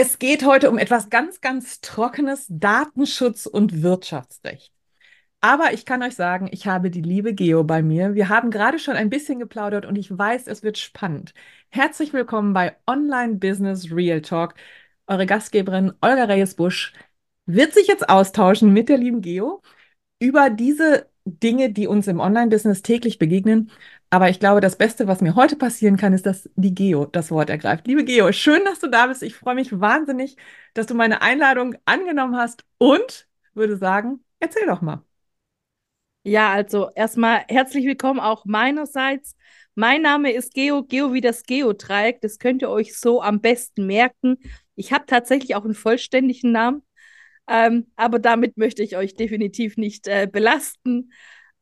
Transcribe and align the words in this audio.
es 0.00 0.20
geht 0.20 0.46
heute 0.46 0.70
um 0.70 0.78
etwas 0.78 1.10
ganz, 1.10 1.40
ganz 1.40 1.80
Trockenes, 1.80 2.46
Datenschutz 2.48 3.46
und 3.46 3.82
Wirtschaftsrecht. 3.82 4.72
Aber 5.40 5.72
ich 5.72 5.84
kann 5.86 6.04
euch 6.04 6.14
sagen, 6.14 6.48
ich 6.52 6.68
habe 6.68 6.90
die 6.90 7.02
liebe 7.02 7.34
Geo 7.34 7.64
bei 7.64 7.82
mir. 7.82 8.14
Wir 8.14 8.28
haben 8.28 8.52
gerade 8.52 8.78
schon 8.78 8.94
ein 8.94 9.10
bisschen 9.10 9.40
geplaudert 9.40 9.86
und 9.86 9.96
ich 9.96 10.16
weiß, 10.16 10.46
es 10.46 10.62
wird 10.62 10.78
spannend. 10.78 11.34
Herzlich 11.70 12.12
willkommen 12.12 12.52
bei 12.52 12.76
Online 12.86 13.36
Business 13.38 13.90
Real 13.90 14.20
Talk. 14.20 14.54
Eure 15.08 15.26
Gastgeberin 15.26 15.92
Olga 16.00 16.24
Reyes-Busch 16.26 16.92
wird 17.46 17.74
sich 17.74 17.88
jetzt 17.88 18.08
austauschen 18.08 18.72
mit 18.72 18.88
der 18.88 18.98
lieben 18.98 19.20
Geo 19.20 19.62
über 20.20 20.48
diese 20.48 21.08
Dinge, 21.24 21.72
die 21.72 21.88
uns 21.88 22.06
im 22.06 22.20
Online-Business 22.20 22.82
täglich 22.82 23.18
begegnen. 23.18 23.70
Aber 24.10 24.30
ich 24.30 24.40
glaube, 24.40 24.60
das 24.60 24.76
Beste, 24.76 25.06
was 25.06 25.20
mir 25.20 25.34
heute 25.34 25.56
passieren 25.56 25.98
kann, 25.98 26.14
ist, 26.14 26.24
dass 26.24 26.48
die 26.56 26.74
Geo 26.74 27.04
das 27.04 27.30
Wort 27.30 27.50
ergreift. 27.50 27.86
Liebe 27.86 28.04
Geo, 28.04 28.32
schön, 28.32 28.64
dass 28.64 28.80
du 28.80 28.88
da 28.88 29.06
bist. 29.06 29.22
Ich 29.22 29.34
freue 29.34 29.54
mich 29.54 29.78
wahnsinnig, 29.78 30.36
dass 30.72 30.86
du 30.86 30.94
meine 30.94 31.20
Einladung 31.20 31.76
angenommen 31.84 32.36
hast 32.36 32.64
und 32.78 33.28
würde 33.52 33.76
sagen, 33.76 34.24
erzähl 34.40 34.66
doch 34.66 34.80
mal. 34.80 35.04
Ja, 36.22 36.50
also 36.50 36.90
erstmal 36.94 37.44
herzlich 37.48 37.84
willkommen 37.84 38.20
auch 38.20 38.44
meinerseits. 38.46 39.36
Mein 39.74 40.02
Name 40.02 40.32
ist 40.32 40.54
Geo, 40.54 40.82
Geo 40.84 41.12
wie 41.12 41.20
das 41.20 41.42
Geodreieck. 41.42 42.20
Das 42.22 42.38
könnt 42.38 42.62
ihr 42.62 42.70
euch 42.70 42.98
so 42.98 43.22
am 43.22 43.40
besten 43.40 43.86
merken. 43.86 44.36
Ich 44.74 44.92
habe 44.92 45.06
tatsächlich 45.06 45.54
auch 45.54 45.64
einen 45.64 45.74
vollständigen 45.74 46.52
Namen. 46.52 46.82
Ähm, 47.46 47.90
aber 47.96 48.18
damit 48.18 48.56
möchte 48.56 48.82
ich 48.82 48.96
euch 48.96 49.14
definitiv 49.14 49.76
nicht 49.76 50.06
äh, 50.08 50.28
belasten. 50.30 51.12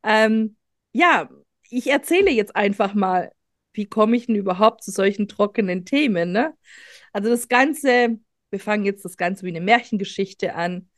Ähm, 0.03 0.57
ja, 0.91 1.29
ich 1.69 1.87
erzähle 1.87 2.31
jetzt 2.31 2.55
einfach 2.55 2.93
mal, 2.93 3.31
wie 3.73 3.85
komme 3.85 4.17
ich 4.17 4.25
denn 4.27 4.35
überhaupt 4.35 4.83
zu 4.83 4.91
solchen 4.91 5.27
trockenen 5.27 5.85
Themen? 5.85 6.31
Ne? 6.31 6.53
Also 7.13 7.29
das 7.29 7.47
Ganze, 7.47 8.19
wir 8.49 8.59
fangen 8.59 8.85
jetzt 8.85 9.05
das 9.05 9.17
Ganze 9.17 9.45
wie 9.45 9.49
eine 9.49 9.61
Märchengeschichte 9.61 10.55
an, 10.55 10.89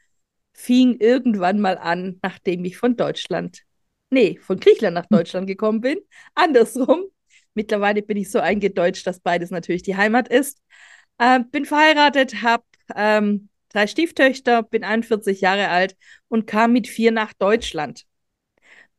fing 0.53 0.97
irgendwann 0.99 1.59
mal 1.59 1.77
an, 1.77 2.19
nachdem 2.21 2.65
ich 2.65 2.77
von 2.77 2.95
Deutschland, 2.97 3.63
nee, 4.09 4.37
von 4.41 4.59
Griechenland 4.59 4.95
nach 4.95 5.05
Deutschland 5.07 5.47
gekommen 5.47 5.81
bin. 5.81 5.99
Andersrum. 6.35 7.05
Mittlerweile 7.53 8.01
bin 8.01 8.17
ich 8.17 8.31
so 8.31 8.39
eingedeutscht, 8.39 9.05
dass 9.07 9.19
beides 9.19 9.51
natürlich 9.51 9.83
die 9.83 9.97
Heimat 9.97 10.27
ist. 10.27 10.61
Äh, 11.17 11.41
bin 11.51 11.65
verheiratet, 11.65 12.41
habe 12.41 12.63
ähm, 12.95 13.49
drei 13.69 13.87
Stieftöchter, 13.87 14.63
bin 14.63 14.83
41 14.83 15.41
Jahre 15.41 15.69
alt 15.69 15.97
und 16.27 16.47
kam 16.47 16.73
mit 16.73 16.87
vier 16.87 17.11
nach 17.11 17.33
Deutschland. 17.33 18.05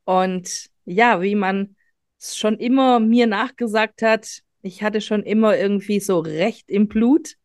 Und 0.05 0.70
ja, 0.85 1.21
wie 1.21 1.35
man 1.35 1.75
schon 2.19 2.57
immer 2.57 2.99
mir 2.99 3.27
nachgesagt 3.27 4.01
hat, 4.01 4.41
ich 4.61 4.83
hatte 4.83 5.01
schon 5.01 5.23
immer 5.23 5.57
irgendwie 5.57 5.99
so 5.99 6.19
Recht 6.19 6.69
im 6.69 6.87
Blut. 6.87 7.35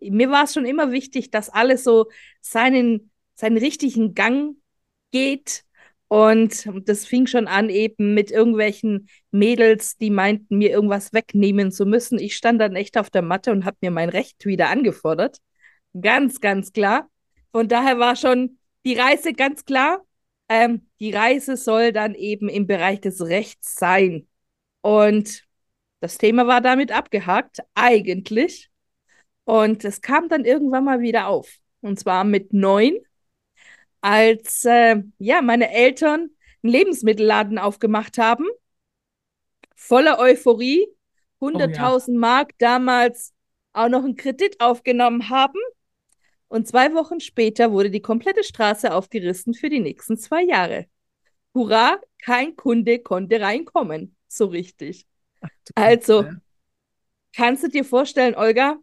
Mir 0.00 0.30
war 0.30 0.44
es 0.44 0.54
schon 0.54 0.66
immer 0.66 0.92
wichtig, 0.92 1.30
dass 1.30 1.48
alles 1.48 1.84
so 1.84 2.06
seinen, 2.40 3.10
seinen 3.34 3.56
richtigen 3.56 4.14
Gang 4.14 4.56
geht. 5.12 5.64
Und 6.08 6.68
das 6.84 7.06
fing 7.06 7.26
schon 7.26 7.48
an 7.48 7.70
eben 7.70 8.14
mit 8.14 8.30
irgendwelchen 8.30 9.08
Mädels, 9.30 9.96
die 9.96 10.10
meinten, 10.10 10.58
mir 10.58 10.70
irgendwas 10.70 11.12
wegnehmen 11.12 11.72
zu 11.72 11.86
müssen. 11.86 12.18
Ich 12.18 12.36
stand 12.36 12.60
dann 12.60 12.76
echt 12.76 12.98
auf 12.98 13.10
der 13.10 13.22
Matte 13.22 13.52
und 13.52 13.64
habe 13.64 13.78
mir 13.80 13.90
mein 13.90 14.08
Recht 14.10 14.44
wieder 14.44 14.68
angefordert. 14.68 15.38
Ganz, 15.98 16.40
ganz 16.40 16.72
klar. 16.72 17.08
Von 17.52 17.68
daher 17.68 17.98
war 17.98 18.16
schon 18.16 18.58
die 18.84 18.94
Reise 18.94 19.32
ganz 19.32 19.64
klar. 19.64 20.04
Ähm, 20.48 20.88
die 21.00 21.12
Reise 21.12 21.56
soll 21.56 21.92
dann 21.92 22.14
eben 22.14 22.48
im 22.48 22.66
Bereich 22.66 23.00
des 23.00 23.20
Rechts 23.22 23.76
sein. 23.76 24.28
Und 24.82 25.46
das 26.00 26.18
Thema 26.18 26.46
war 26.46 26.60
damit 26.60 26.92
abgehakt, 26.92 27.60
eigentlich. 27.74 28.70
Und 29.44 29.84
es 29.84 30.00
kam 30.00 30.28
dann 30.28 30.44
irgendwann 30.44 30.84
mal 30.84 31.00
wieder 31.00 31.28
auf. 31.28 31.58
Und 31.80 31.98
zwar 31.98 32.24
mit 32.24 32.52
neun, 32.52 32.98
als 34.00 34.64
äh, 34.64 35.02
ja, 35.18 35.42
meine 35.42 35.70
Eltern 35.70 36.30
einen 36.62 36.72
Lebensmittelladen 36.72 37.58
aufgemacht 37.58 38.18
haben. 38.18 38.46
Voller 39.76 40.18
Euphorie. 40.18 40.86
100.000 41.40 42.08
oh, 42.08 42.12
ja. 42.12 42.18
Mark 42.18 42.52
damals 42.58 43.34
auch 43.72 43.88
noch 43.88 44.04
einen 44.04 44.16
Kredit 44.16 44.60
aufgenommen 44.60 45.28
haben 45.28 45.58
und 46.48 46.68
zwei 46.68 46.94
Wochen 46.94 47.20
später 47.20 47.72
wurde 47.72 47.90
die 47.90 48.02
komplette 48.02 48.44
Straße 48.44 48.92
aufgerissen 48.92 49.54
für 49.54 49.70
die 49.70 49.80
nächsten 49.80 50.16
zwei 50.16 50.42
Jahre. 50.42 50.86
Hurra, 51.54 51.98
kein 52.22 52.56
Kunde 52.56 52.98
konnte 52.98 53.40
reinkommen. 53.40 54.16
So 54.28 54.46
richtig. 54.46 55.06
Ach, 55.40 55.48
also, 55.74 56.24
kannst 57.34 57.62
du 57.64 57.68
dir 57.68 57.84
vorstellen, 57.84 58.34
Olga, 58.34 58.76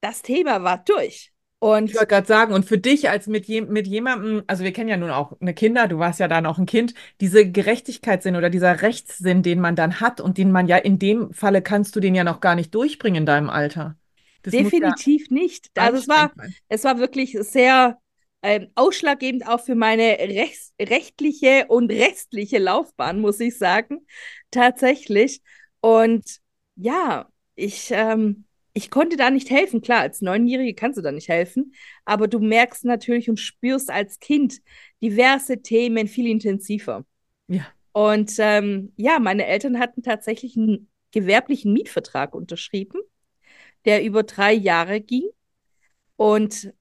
das 0.00 0.22
Thema 0.22 0.62
war 0.62 0.78
durch. 0.78 1.32
Und 1.60 1.90
ich 1.90 1.96
wollte 1.96 2.06
gerade 2.06 2.26
sagen, 2.26 2.54
und 2.54 2.66
für 2.66 2.78
dich 2.78 3.10
als 3.10 3.26
mit, 3.26 3.46
je, 3.46 3.62
mit 3.62 3.88
jemandem, 3.88 4.44
also 4.46 4.62
wir 4.62 4.72
kennen 4.72 4.88
ja 4.88 4.96
nun 4.96 5.10
auch 5.10 5.32
eine 5.40 5.54
Kinder, 5.54 5.88
du 5.88 5.98
warst 5.98 6.20
ja 6.20 6.28
dann 6.28 6.46
auch 6.46 6.58
ein 6.58 6.66
Kind, 6.66 6.94
diese 7.20 7.50
Gerechtigkeitssinn 7.50 8.36
oder 8.36 8.48
dieser 8.48 8.82
Rechtssinn, 8.82 9.42
den 9.42 9.58
man 9.58 9.74
dann 9.74 10.00
hat 10.00 10.20
und 10.20 10.38
den 10.38 10.52
man 10.52 10.68
ja 10.68 10.76
in 10.76 11.00
dem 11.00 11.32
Falle 11.32 11.60
kannst 11.60 11.96
du 11.96 12.00
den 12.00 12.14
ja 12.14 12.22
noch 12.22 12.38
gar 12.38 12.54
nicht 12.54 12.72
durchbringen 12.74 13.22
in 13.22 13.26
deinem 13.26 13.50
Alter. 13.50 13.96
Das 14.42 14.52
Definitiv 14.52 15.28
ja 15.30 15.34
nicht. 15.34 15.68
Also 15.74 15.98
es 15.98 16.08
war, 16.08 16.32
es 16.68 16.84
war 16.84 16.98
wirklich 16.98 17.36
sehr 17.40 17.98
ähm, 18.42 18.68
ausschlaggebend 18.74 19.46
auch 19.46 19.60
für 19.60 19.74
meine 19.74 20.18
rechts, 20.18 20.72
rechtliche 20.80 21.66
und 21.68 21.90
restliche 21.90 22.58
Laufbahn, 22.58 23.20
muss 23.20 23.40
ich 23.40 23.58
sagen. 23.58 24.06
Tatsächlich. 24.50 25.42
Und 25.80 26.38
ja, 26.76 27.28
ich, 27.56 27.88
ähm, 27.90 28.44
ich 28.72 28.90
konnte 28.90 29.16
da 29.16 29.30
nicht 29.30 29.50
helfen. 29.50 29.80
Klar, 29.80 30.00
als 30.00 30.20
Neunjährige 30.20 30.74
kannst 30.74 30.98
du 30.98 31.02
da 31.02 31.10
nicht 31.10 31.28
helfen, 31.28 31.74
aber 32.04 32.28
du 32.28 32.38
merkst 32.38 32.84
natürlich 32.84 33.28
und 33.28 33.40
spürst 33.40 33.90
als 33.90 34.20
Kind 34.20 34.58
diverse 35.02 35.60
Themen 35.60 36.06
viel 36.06 36.28
intensiver. 36.28 37.04
Ja. 37.48 37.66
Und 37.92 38.34
ähm, 38.38 38.92
ja, 38.96 39.18
meine 39.18 39.46
Eltern 39.46 39.80
hatten 39.80 40.02
tatsächlich 40.02 40.56
einen 40.56 40.88
gewerblichen 41.10 41.72
Mietvertrag 41.72 42.34
unterschrieben 42.34 43.00
der 43.84 44.04
über 44.04 44.22
drei 44.22 44.52
Jahre 44.52 45.00
ging. 45.00 45.28
Und 46.16 46.72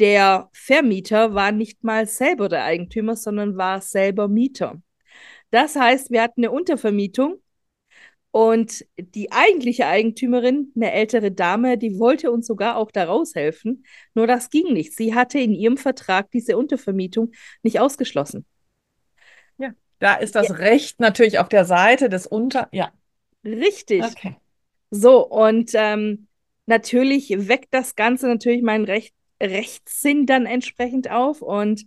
der 0.00 0.48
Vermieter 0.52 1.34
war 1.34 1.52
nicht 1.52 1.82
mal 1.84 2.06
selber 2.06 2.48
der 2.48 2.64
Eigentümer, 2.64 3.16
sondern 3.16 3.56
war 3.56 3.80
selber 3.80 4.28
Mieter. 4.28 4.80
Das 5.50 5.76
heißt, 5.76 6.10
wir 6.10 6.22
hatten 6.22 6.44
eine 6.44 6.52
Untervermietung 6.52 7.42
und 8.30 8.86
die 8.98 9.32
eigentliche 9.32 9.86
Eigentümerin, 9.86 10.72
eine 10.76 10.92
ältere 10.92 11.32
Dame, 11.32 11.78
die 11.78 11.98
wollte 11.98 12.30
uns 12.30 12.46
sogar 12.46 12.76
auch 12.76 12.90
da 12.90 13.04
raushelfen. 13.04 13.84
Nur 14.14 14.26
das 14.26 14.50
ging 14.50 14.72
nicht. 14.72 14.94
Sie 14.94 15.14
hatte 15.14 15.38
in 15.38 15.54
ihrem 15.54 15.78
Vertrag 15.78 16.30
diese 16.30 16.56
Untervermietung 16.56 17.32
nicht 17.62 17.80
ausgeschlossen. 17.80 18.44
Ja, 19.56 19.72
da 19.98 20.14
ist 20.14 20.34
das 20.34 20.48
ja. 20.48 20.54
Recht 20.56 21.00
natürlich 21.00 21.38
auf 21.38 21.48
der 21.48 21.64
Seite 21.64 22.08
des 22.08 22.26
Unter. 22.26 22.68
Ja. 22.70 22.92
Richtig. 23.44 24.04
Okay. 24.04 24.36
So, 24.90 25.26
und 25.26 25.70
ähm, 25.74 26.27
natürlich 26.68 27.48
weckt 27.48 27.74
das 27.74 27.96
Ganze 27.96 28.28
natürlich 28.28 28.62
meinen 28.62 28.84
Recht, 28.84 29.14
Rechtssinn 29.42 30.26
dann 30.26 30.46
entsprechend 30.46 31.10
auf. 31.10 31.42
Und 31.42 31.86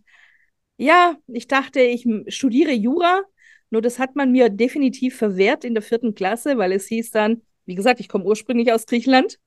ja, 0.77 1.17
ich 1.27 1.47
dachte, 1.47 1.81
ich 1.81 2.07
studiere 2.27 2.71
Jura, 2.71 3.21
nur 3.69 3.81
das 3.81 3.99
hat 3.99 4.15
man 4.15 4.31
mir 4.31 4.49
definitiv 4.49 5.17
verwehrt 5.17 5.63
in 5.63 5.73
der 5.73 5.83
vierten 5.83 6.15
Klasse, 6.15 6.57
weil 6.57 6.71
es 6.73 6.87
hieß 6.87 7.11
dann, 7.11 7.41
wie 7.65 7.75
gesagt, 7.75 7.99
ich 7.99 8.09
komme 8.09 8.25
ursprünglich 8.25 8.73
aus 8.73 8.85
Griechenland. 8.85 9.39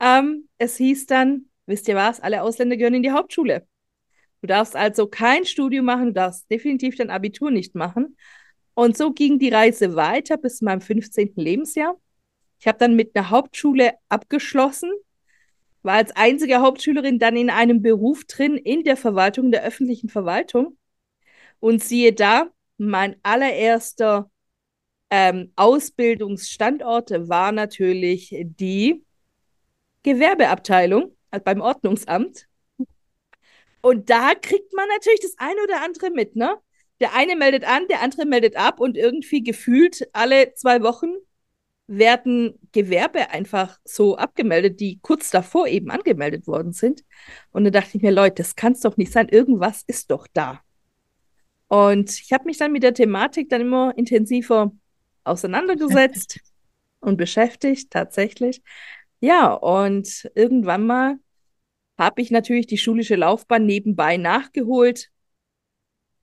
Ähm, 0.00 0.48
es 0.58 0.76
hieß 0.76 1.06
dann, 1.06 1.46
wisst 1.66 1.88
ihr 1.88 1.94
was, 1.94 2.20
alle 2.20 2.42
Ausländer 2.42 2.76
gehören 2.76 2.94
in 2.94 3.02
die 3.02 3.12
Hauptschule. 3.12 3.66
Du 4.42 4.46
darfst 4.46 4.76
also 4.76 5.06
kein 5.06 5.44
Studium 5.44 5.86
machen, 5.86 6.06
du 6.06 6.12
darfst 6.14 6.50
definitiv 6.50 6.96
dein 6.96 7.10
Abitur 7.10 7.50
nicht 7.50 7.74
machen. 7.74 8.16
Und 8.74 8.96
so 8.96 9.12
ging 9.12 9.38
die 9.38 9.48
Reise 9.48 9.96
weiter 9.96 10.36
bis 10.36 10.58
zu 10.58 10.64
meinem 10.64 10.80
15. 10.80 11.32
Lebensjahr. 11.36 11.96
Ich 12.58 12.66
habe 12.66 12.78
dann 12.78 12.96
mit 12.96 13.14
einer 13.14 13.30
Hauptschule 13.30 13.94
abgeschlossen, 14.08 14.90
war 15.82 15.94
als 15.94 16.14
einzige 16.16 16.60
Hauptschülerin 16.60 17.18
dann 17.18 17.36
in 17.36 17.50
einem 17.50 17.82
Beruf 17.82 18.24
drin, 18.24 18.56
in 18.56 18.82
der 18.82 18.96
Verwaltung, 18.96 19.52
der 19.52 19.62
öffentlichen 19.62 20.08
Verwaltung. 20.08 20.76
Und 21.60 21.82
siehe 21.82 22.12
da, 22.12 22.48
mein 22.78 23.16
allererster 23.22 24.30
ähm, 25.10 25.52
Ausbildungsstandort 25.56 27.28
war 27.28 27.52
natürlich 27.52 28.34
die 28.40 29.04
Gewerbeabteilung 30.02 31.16
also 31.30 31.44
beim 31.44 31.60
Ordnungsamt. 31.60 32.46
Und 33.82 34.10
da 34.10 34.34
kriegt 34.34 34.72
man 34.72 34.88
natürlich 34.88 35.20
das 35.20 35.34
eine 35.38 35.62
oder 35.62 35.82
andere 35.84 36.10
mit, 36.10 36.34
ne? 36.34 36.56
Der 37.00 37.14
eine 37.14 37.36
meldet 37.36 37.64
an, 37.64 37.86
der 37.88 38.00
andere 38.00 38.24
meldet 38.24 38.56
ab 38.56 38.80
und 38.80 38.96
irgendwie 38.96 39.42
gefühlt 39.42 40.08
alle 40.14 40.54
zwei 40.54 40.82
Wochen 40.82 41.08
werden 41.88 42.58
Gewerbe 42.72 43.30
einfach 43.30 43.78
so 43.84 44.16
abgemeldet, 44.16 44.80
die 44.80 44.98
kurz 45.02 45.30
davor 45.30 45.68
eben 45.68 45.90
angemeldet 45.90 46.46
worden 46.46 46.72
sind. 46.72 47.04
Und 47.52 47.64
da 47.64 47.70
dachte 47.70 47.96
ich 47.96 48.02
mir, 48.02 48.10
Leute, 48.10 48.42
das 48.42 48.56
kann 48.56 48.72
es 48.72 48.80
doch 48.80 48.96
nicht 48.96 49.12
sein. 49.12 49.28
Irgendwas 49.28 49.84
ist 49.86 50.10
doch 50.10 50.26
da. 50.32 50.60
Und 51.68 52.10
ich 52.20 52.32
habe 52.32 52.44
mich 52.44 52.58
dann 52.58 52.72
mit 52.72 52.82
der 52.82 52.94
Thematik 52.94 53.48
dann 53.48 53.60
immer 53.60 53.96
intensiver 53.96 54.72
auseinandergesetzt 55.24 56.40
und 57.00 57.16
beschäftigt, 57.16 57.90
tatsächlich. 57.90 58.62
Ja, 59.20 59.52
und 59.52 60.30
irgendwann 60.34 60.86
mal 60.86 61.18
habe 61.98 62.20
ich 62.20 62.30
natürlich 62.30 62.66
die 62.66 62.78
schulische 62.78 63.16
Laufbahn 63.16 63.64
nebenbei 63.64 64.16
nachgeholt. 64.16 65.10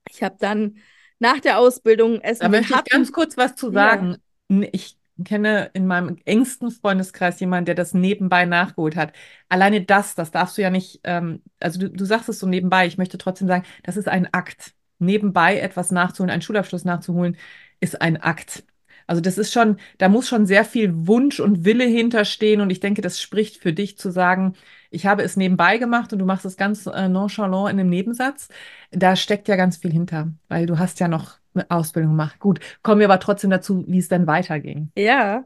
Ich 0.10 0.22
habe 0.24 0.36
dann 0.40 0.78
nach 1.20 1.40
der 1.40 1.58
Ausbildung 1.58 2.20
es 2.22 2.40
Da 2.40 2.50
möchte 2.50 2.74
ich 2.74 2.84
ganz 2.92 3.12
kurz 3.12 3.38
was 3.38 3.56
zu 3.56 3.72
sagen. 3.72 4.18
Ja. 4.50 4.68
Ich 4.72 4.98
kenne 5.24 5.70
in 5.74 5.86
meinem 5.88 6.18
engsten 6.26 6.72
Freundeskreis 6.72 7.40
jemanden, 7.40 7.66
der 7.66 7.76
das 7.76 7.94
nebenbei 7.94 8.46
nachgeholt 8.46 8.96
hat. 8.96 9.14
Alleine 9.50 9.84
das, 9.84 10.16
das 10.16 10.32
darfst 10.32 10.58
du 10.58 10.62
ja 10.62 10.70
nicht, 10.70 11.02
ähm, 11.04 11.42
also 11.60 11.80
du, 11.80 11.90
du 11.90 12.06
sagst 12.06 12.30
es 12.30 12.40
so 12.40 12.48
nebenbei. 12.48 12.88
Ich 12.88 12.98
möchte 12.98 13.18
trotzdem 13.18 13.48
sagen, 13.48 13.64
das 13.84 13.98
ist 13.98 14.08
ein 14.08 14.34
Akt. 14.34 14.74
Nebenbei 15.00 15.60
etwas 15.60 15.92
nachzuholen, 15.92 16.32
einen 16.32 16.42
Schulabschluss 16.42 16.86
nachzuholen, 16.86 17.38
ist 17.80 18.02
ein 18.02 18.18
Akt. 18.18 18.64
Also 19.08 19.22
das 19.22 19.38
ist 19.38 19.52
schon, 19.52 19.78
da 19.98 20.10
muss 20.10 20.28
schon 20.30 20.46
sehr 20.46 20.66
viel 20.66 21.08
Wunsch 21.08 21.40
und 21.40 21.66
Wille 21.66 21.86
hinterstehen 21.86 22.62
und 22.62 22.70
ich 22.70 22.80
denke, 22.80 23.02
das 23.02 23.22
spricht 23.22 23.58
für 23.58 23.74
dich 23.74 23.98
zu 23.98 24.12
sagen, 24.12 24.54
ich 24.92 25.06
habe 25.06 25.24
es 25.24 25.36
nebenbei 25.36 25.78
gemacht 25.78 26.14
und 26.14 26.20
du 26.20 26.26
machst 26.26 26.46
es 26.46 26.58
ganz 26.58 26.86
äh, 26.86 27.10
nonchalant 27.10 27.72
in 27.72 27.80
einem 27.80 27.90
Nebensatz. 27.90 28.48
Da 28.92 29.16
steckt 29.16 29.48
ja 29.48 29.56
ganz 29.56 29.78
viel 29.78 29.92
hinter, 29.92 30.32
weil 30.48 30.66
du 30.66 30.80
hast 30.80 31.00
ja 31.00 31.08
noch 31.08 31.38
Ausbildung 31.70 32.12
gemacht. 32.12 32.40
Gut, 32.40 32.60
kommen 32.82 33.00
wir 33.00 33.08
aber 33.08 33.20
trotzdem 33.20 33.50
dazu, 33.50 33.84
wie 33.88 34.00
es 34.00 34.08
dann 34.08 34.28
weiterging. 34.28 34.92
Ja, 34.96 35.46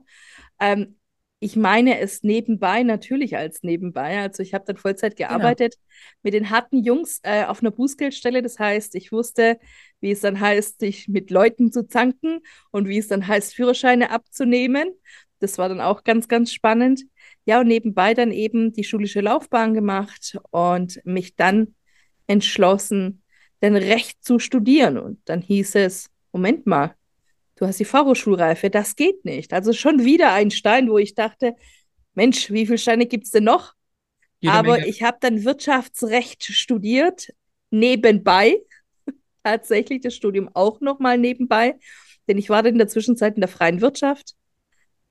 ähm, 0.60 0.98
ich 1.40 1.56
meine 1.56 2.00
es 2.00 2.24
nebenbei 2.24 2.82
natürlich 2.84 3.38
als 3.38 3.62
nebenbei. 3.62 4.20
Also 4.20 4.42
ich 4.42 4.54
habe 4.54 4.66
dann 4.66 4.78
Vollzeit 4.78 5.16
genau. 5.16 5.30
gearbeitet 5.30 5.76
genau. 5.76 6.20
mit 6.24 6.34
den 6.34 6.50
harten 6.50 6.84
Jungs 6.84 7.20
äh, 7.24 7.44
auf 7.44 7.62
einer 7.62 7.72
Bußgeldstelle. 7.72 8.42
Das 8.42 8.58
heißt, 8.58 8.96
ich 8.96 9.12
wusste, 9.12 9.60
wie 10.00 10.12
es 10.12 10.22
dann 10.22 10.40
heißt, 10.40 10.80
sich 10.80 11.08
mit 11.08 11.30
Leuten 11.30 11.72
zu 11.72 11.88
zanken 11.88 12.40
und 12.72 12.88
wie 12.88 12.98
es 12.98 13.08
dann 13.08 13.28
heißt, 13.28 13.54
Führerscheine 13.54 14.10
abzunehmen. 14.10 14.90
Das 15.40 15.60
war 15.60 15.70
dann 15.70 15.82
auch 15.82 16.04
ganz, 16.04 16.28
ganz 16.28 16.52
spannend. 16.52 17.04
Ja, 17.46 17.60
und 17.60 17.68
nebenbei 17.68 18.16
dann 18.16 18.32
eben 18.32 18.74
die 18.74 18.84
schulische 18.84 19.22
Laufbahn 19.22 19.76
gemacht 19.76 20.40
und 20.50 21.00
mich 21.06 21.36
dann 21.36 21.76
entschlossen, 22.26 23.22
denn 23.62 23.76
Recht 23.76 24.24
zu 24.24 24.40
studieren. 24.40 24.98
Und 24.98 25.20
dann 25.26 25.42
hieß 25.42 25.76
es, 25.76 26.10
Moment 26.32 26.66
mal, 26.68 26.96
du 27.56 27.66
hast 27.66 27.80
die 27.80 27.86
Fachhochschulreife, 27.86 28.70
das 28.70 28.96
geht 28.96 29.26
nicht. 29.26 29.54
Also 29.54 29.74
schon 29.74 30.06
wieder 30.06 30.34
ein 30.34 30.52
Stein, 30.52 30.90
wo 30.90 30.98
ich 30.98 31.16
dachte, 31.16 31.56
Mensch, 32.14 32.52
wie 32.52 32.66
viele 32.66 32.78
Steine 32.78 33.06
gibt 33.06 33.26
es 33.26 33.32
denn 33.32 33.44
noch? 33.44 33.74
Jede 34.40 34.54
Aber 34.54 34.74
Menge. 34.74 34.88
ich 34.88 35.04
habe 35.04 35.18
dann 35.20 35.44
Wirtschaftsrecht 35.44 36.44
studiert, 36.44 37.34
nebenbei, 37.72 38.58
tatsächlich 39.44 40.02
das 40.02 40.16
Studium 40.16 40.50
auch 40.54 40.80
nochmal 40.80 41.18
nebenbei, 41.18 41.76
denn 42.28 42.38
ich 42.38 42.50
war 42.50 42.62
dann 42.64 42.74
in 42.74 42.80
der 42.80 42.88
Zwischenzeit 42.88 43.36
in 43.36 43.42
der 43.42 43.48
freien 43.48 43.82
Wirtschaft, 43.82 44.36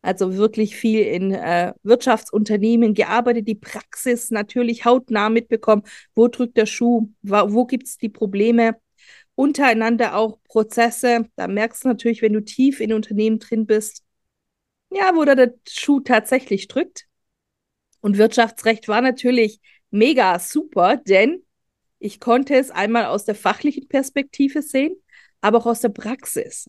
also 0.07 0.37
wirklich 0.37 0.77
viel 0.77 1.01
in 1.03 1.33
äh, 1.33 1.73
Wirtschaftsunternehmen 1.83 2.95
gearbeitet, 2.95 3.49
die 3.49 3.57
Praxis 3.57 4.31
natürlich 4.31 4.85
hautnah 4.85 5.29
mitbekommen, 5.31 5.83
wo 6.15 6.29
drückt 6.29 6.57
der 6.57 6.67
Schuh, 6.67 7.09
wo, 7.23 7.53
wo 7.53 7.67
gibt 7.67 7.87
es 7.89 7.99
die 7.99 8.09
Probleme, 8.09 8.77
untereinander 9.35 10.17
auch 10.17 10.39
Prozesse. 10.45 11.27
Da 11.37 11.49
merkst 11.49 11.85
du 11.85 11.89
natürlich, 11.89 12.23
wenn 12.23 12.33
du 12.33 12.45
tief 12.45 12.81
in 12.81 12.93
Unternehmen 12.93 13.39
drin 13.39 13.67
bist, 13.67 14.05
ja, 14.91 15.13
wo 15.15 15.25
da 15.25 15.35
der 15.35 15.55
Schuh 15.69 16.01
tatsächlich 16.01 16.69
drückt. 16.69 17.07
Und 18.01 18.19
Wirtschaftsrecht 18.19 18.89
war 18.89 19.01
natürlich 19.01 19.61
mega 19.91 20.39
super, 20.39 20.97
denn 20.97 21.43
ich 21.99 22.21
konnte 22.21 22.55
es 22.55 22.71
einmal 22.71 23.07
aus 23.07 23.25
der 23.25 23.35
fachlichen 23.35 23.89
Perspektive 23.89 24.63
sehen, 24.63 24.95
aber 25.41 25.59
auch 25.59 25.67
aus 25.67 25.81
der 25.81 25.89
Praxis. 25.89 26.69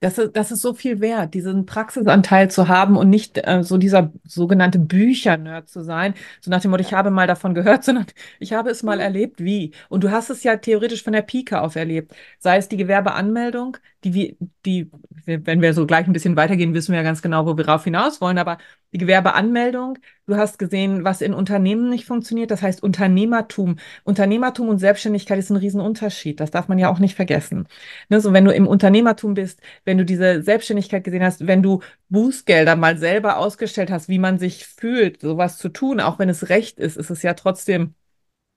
Das 0.00 0.16
ist, 0.16 0.34
das 0.34 0.50
ist 0.50 0.62
so 0.62 0.72
viel 0.72 1.00
wert, 1.00 1.34
diesen 1.34 1.66
Praxisanteil 1.66 2.50
zu 2.50 2.68
haben 2.68 2.96
und 2.96 3.10
nicht 3.10 3.36
äh, 3.46 3.62
so 3.62 3.76
dieser 3.76 4.12
sogenannte 4.24 4.78
Büchernerd 4.78 5.68
zu 5.68 5.82
sein. 5.82 6.14
So 6.40 6.50
nach 6.50 6.62
dem 6.62 6.70
Motto, 6.70 6.82
ich 6.82 6.94
habe 6.94 7.10
mal 7.10 7.26
davon 7.26 7.54
gehört, 7.54 7.84
sondern 7.84 8.06
ich 8.38 8.54
habe 8.54 8.70
es 8.70 8.82
mal 8.82 8.96
mhm. 8.96 9.02
erlebt, 9.02 9.40
wie. 9.44 9.72
Und 9.90 10.02
du 10.02 10.10
hast 10.10 10.30
es 10.30 10.42
ja 10.42 10.56
theoretisch 10.56 11.04
von 11.04 11.12
der 11.12 11.22
Pike 11.22 11.60
auf 11.60 11.76
erlebt. 11.76 12.14
Sei 12.38 12.56
es 12.56 12.68
die 12.68 12.78
Gewerbeanmeldung, 12.78 13.76
die, 14.04 14.38
die, 14.66 14.90
wenn 15.26 15.62
wir 15.62 15.74
so 15.74 15.86
gleich 15.86 16.06
ein 16.06 16.12
bisschen 16.12 16.36
weitergehen, 16.36 16.74
wissen 16.74 16.92
wir 16.92 16.98
ja 16.98 17.02
ganz 17.04 17.22
genau, 17.22 17.46
wo 17.46 17.56
wir 17.56 17.68
rauf 17.68 17.84
hinaus 17.84 18.20
wollen, 18.20 18.38
aber 18.38 18.58
die 18.92 18.98
Gewerbeanmeldung, 18.98 19.98
du 20.26 20.36
hast 20.36 20.58
gesehen, 20.58 21.04
was 21.04 21.20
in 21.20 21.34
Unternehmen 21.34 21.88
nicht 21.88 22.04
funktioniert, 22.06 22.50
das 22.50 22.62
heißt 22.62 22.82
Unternehmertum. 22.82 23.76
Unternehmertum 24.04 24.68
und 24.68 24.78
Selbstständigkeit 24.78 25.38
ist 25.38 25.50
ein 25.50 25.56
Riesenunterschied, 25.56 26.40
das 26.40 26.50
darf 26.50 26.68
man 26.68 26.78
ja 26.78 26.90
auch 26.90 26.98
nicht 26.98 27.14
vergessen. 27.14 27.68
Ne, 28.08 28.20
so 28.20 28.32
wenn 28.32 28.44
du 28.44 28.52
im 28.52 28.66
Unternehmertum 28.66 29.34
bist, 29.34 29.60
wenn 29.84 29.98
du 29.98 30.04
diese 30.04 30.42
Selbstständigkeit 30.42 31.04
gesehen 31.04 31.22
hast, 31.22 31.46
wenn 31.46 31.62
du 31.62 31.80
Bußgelder 32.08 32.76
mal 32.76 32.98
selber 32.98 33.38
ausgestellt 33.38 33.90
hast, 33.90 34.08
wie 34.08 34.18
man 34.18 34.38
sich 34.38 34.66
fühlt, 34.66 35.20
sowas 35.20 35.58
zu 35.58 35.68
tun, 35.68 36.00
auch 36.00 36.18
wenn 36.18 36.28
es 36.28 36.48
recht 36.48 36.78
ist, 36.78 36.96
ist 36.96 37.10
es 37.10 37.22
ja 37.22 37.34
trotzdem, 37.34 37.94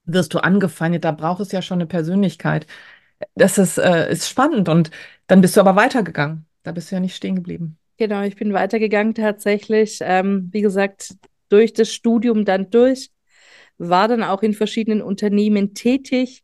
wirst 0.05 0.33
du 0.33 0.39
angefeindet, 0.39 1.03
da 1.05 1.11
braucht 1.11 1.41
es 1.41 1.51
ja 1.51 1.61
schon 1.61 1.77
eine 1.77 1.87
Persönlichkeit. 1.87 2.67
Das 3.35 3.57
ist, 3.57 3.77
äh, 3.77 4.11
ist 4.11 4.29
spannend 4.29 4.69
und 4.69 4.91
dann 5.27 5.41
bist 5.41 5.55
du 5.55 5.61
aber 5.61 5.75
weitergegangen. 5.75 6.45
Da 6.63 6.71
bist 6.71 6.91
du 6.91 6.95
ja 6.95 6.99
nicht 6.99 7.15
stehen 7.15 7.35
geblieben. 7.35 7.77
Genau, 7.97 8.21
ich 8.23 8.35
bin 8.35 8.53
weitergegangen 8.53 9.13
tatsächlich. 9.13 9.99
Ähm, 10.01 10.49
wie 10.51 10.61
gesagt, 10.61 11.15
durch 11.49 11.73
das 11.73 11.93
Studium 11.93 12.45
dann 12.45 12.69
durch, 12.69 13.11
war 13.77 14.07
dann 14.07 14.23
auch 14.23 14.41
in 14.41 14.53
verschiedenen 14.53 15.01
Unternehmen 15.01 15.73
tätig. 15.73 16.43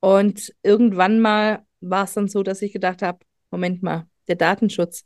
Und 0.00 0.54
irgendwann 0.62 1.20
mal 1.20 1.64
war 1.80 2.04
es 2.04 2.14
dann 2.14 2.28
so, 2.28 2.42
dass 2.42 2.62
ich 2.62 2.72
gedacht 2.72 3.02
habe, 3.02 3.18
Moment 3.50 3.82
mal, 3.82 4.06
der 4.28 4.36
Datenschutz, 4.36 5.04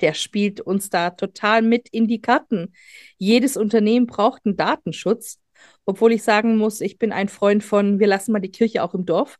der 0.00 0.14
spielt 0.14 0.60
uns 0.60 0.90
da 0.90 1.10
total 1.10 1.62
mit 1.62 1.88
in 1.90 2.08
die 2.08 2.20
Karten. 2.20 2.72
Jedes 3.18 3.56
Unternehmen 3.56 4.06
braucht 4.06 4.44
einen 4.44 4.56
Datenschutz, 4.56 5.38
obwohl 5.84 6.12
ich 6.12 6.22
sagen 6.22 6.56
muss, 6.56 6.80
ich 6.80 6.98
bin 6.98 7.12
ein 7.12 7.28
Freund 7.28 7.62
von, 7.62 7.98
wir 7.98 8.06
lassen 8.06 8.32
mal 8.32 8.40
die 8.40 8.50
Kirche 8.50 8.82
auch 8.82 8.94
im 8.94 9.06
Dorf. 9.06 9.38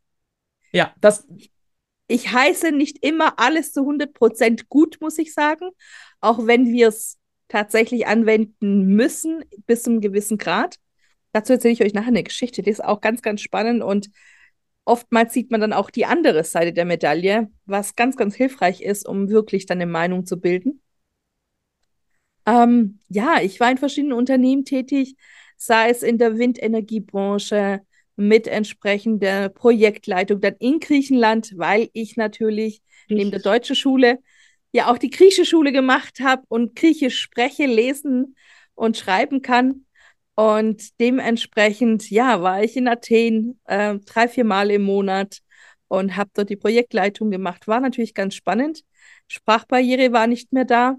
Ja, 0.73 0.93
das, 1.01 1.27
ich 2.07 2.31
heiße 2.31 2.71
nicht 2.71 3.03
immer 3.03 3.39
alles 3.39 3.73
zu 3.73 3.85
100 3.85 4.13
Prozent 4.13 4.69
gut, 4.69 4.97
muss 5.01 5.17
ich 5.17 5.33
sagen, 5.33 5.69
auch 6.19 6.45
wenn 6.45 6.71
wir 6.71 6.89
es 6.89 7.17
tatsächlich 7.47 8.07
anwenden 8.07 8.85
müssen 8.95 9.43
bis 9.65 9.83
zu 9.83 9.89
einem 9.91 10.01
gewissen 10.01 10.37
Grad. 10.37 10.77
Dazu 11.33 11.53
erzähle 11.53 11.73
ich 11.73 11.83
euch 11.83 11.93
nachher 11.93 12.09
eine 12.09 12.23
Geschichte, 12.23 12.61
die 12.61 12.69
ist 12.69 12.83
auch 12.83 13.01
ganz, 13.01 13.21
ganz 13.21 13.41
spannend 13.41 13.83
und 13.83 14.09
oftmals 14.85 15.33
sieht 15.33 15.51
man 15.51 15.61
dann 15.61 15.73
auch 15.73 15.89
die 15.89 16.05
andere 16.05 16.43
Seite 16.43 16.73
der 16.73 16.85
Medaille, 16.85 17.49
was 17.65 17.95
ganz, 17.95 18.17
ganz 18.17 18.35
hilfreich 18.35 18.81
ist, 18.81 19.07
um 19.07 19.29
wirklich 19.29 19.65
dann 19.65 19.77
eine 19.77 19.91
Meinung 19.91 20.25
zu 20.25 20.39
bilden. 20.39 20.81
Ähm, 22.45 22.99
ja, 23.07 23.39
ich 23.41 23.59
war 23.59 23.71
in 23.71 23.77
verschiedenen 23.77 24.13
Unternehmen 24.17 24.65
tätig, 24.65 25.15
sei 25.57 25.89
es 25.89 26.03
in 26.03 26.17
der 26.17 26.37
Windenergiebranche, 26.37 27.81
mit 28.21 28.47
entsprechender 28.47 29.49
Projektleitung 29.49 30.39
dann 30.41 30.55
in 30.59 30.79
Griechenland, 30.79 31.53
weil 31.57 31.89
ich 31.93 32.15
natürlich 32.17 32.81
neben 33.09 33.31
der 33.31 33.41
deutschen 33.41 33.75
Schule 33.75 34.19
ja 34.71 34.91
auch 34.91 34.97
die 34.97 35.09
griechische 35.09 35.45
Schule 35.45 35.71
gemacht 35.71 36.19
habe 36.21 36.43
und 36.47 36.75
Griechisch 36.75 37.19
spreche, 37.19 37.65
lesen 37.65 38.35
und 38.75 38.97
schreiben 38.97 39.41
kann. 39.41 39.85
Und 40.35 40.99
dementsprechend, 40.99 42.09
ja, 42.09 42.41
war 42.41 42.63
ich 42.63 42.77
in 42.77 42.87
Athen 42.87 43.59
äh, 43.65 43.99
drei, 43.99 44.27
vier 44.27 44.45
Mal 44.45 44.71
im 44.71 44.83
Monat 44.83 45.39
und 45.87 46.15
habe 46.15 46.31
dort 46.33 46.49
die 46.49 46.55
Projektleitung 46.55 47.31
gemacht. 47.31 47.67
War 47.67 47.81
natürlich 47.81 48.13
ganz 48.13 48.35
spannend. 48.35 48.83
Sprachbarriere 49.27 50.13
war 50.13 50.27
nicht 50.27 50.53
mehr 50.53 50.65
da. 50.65 50.95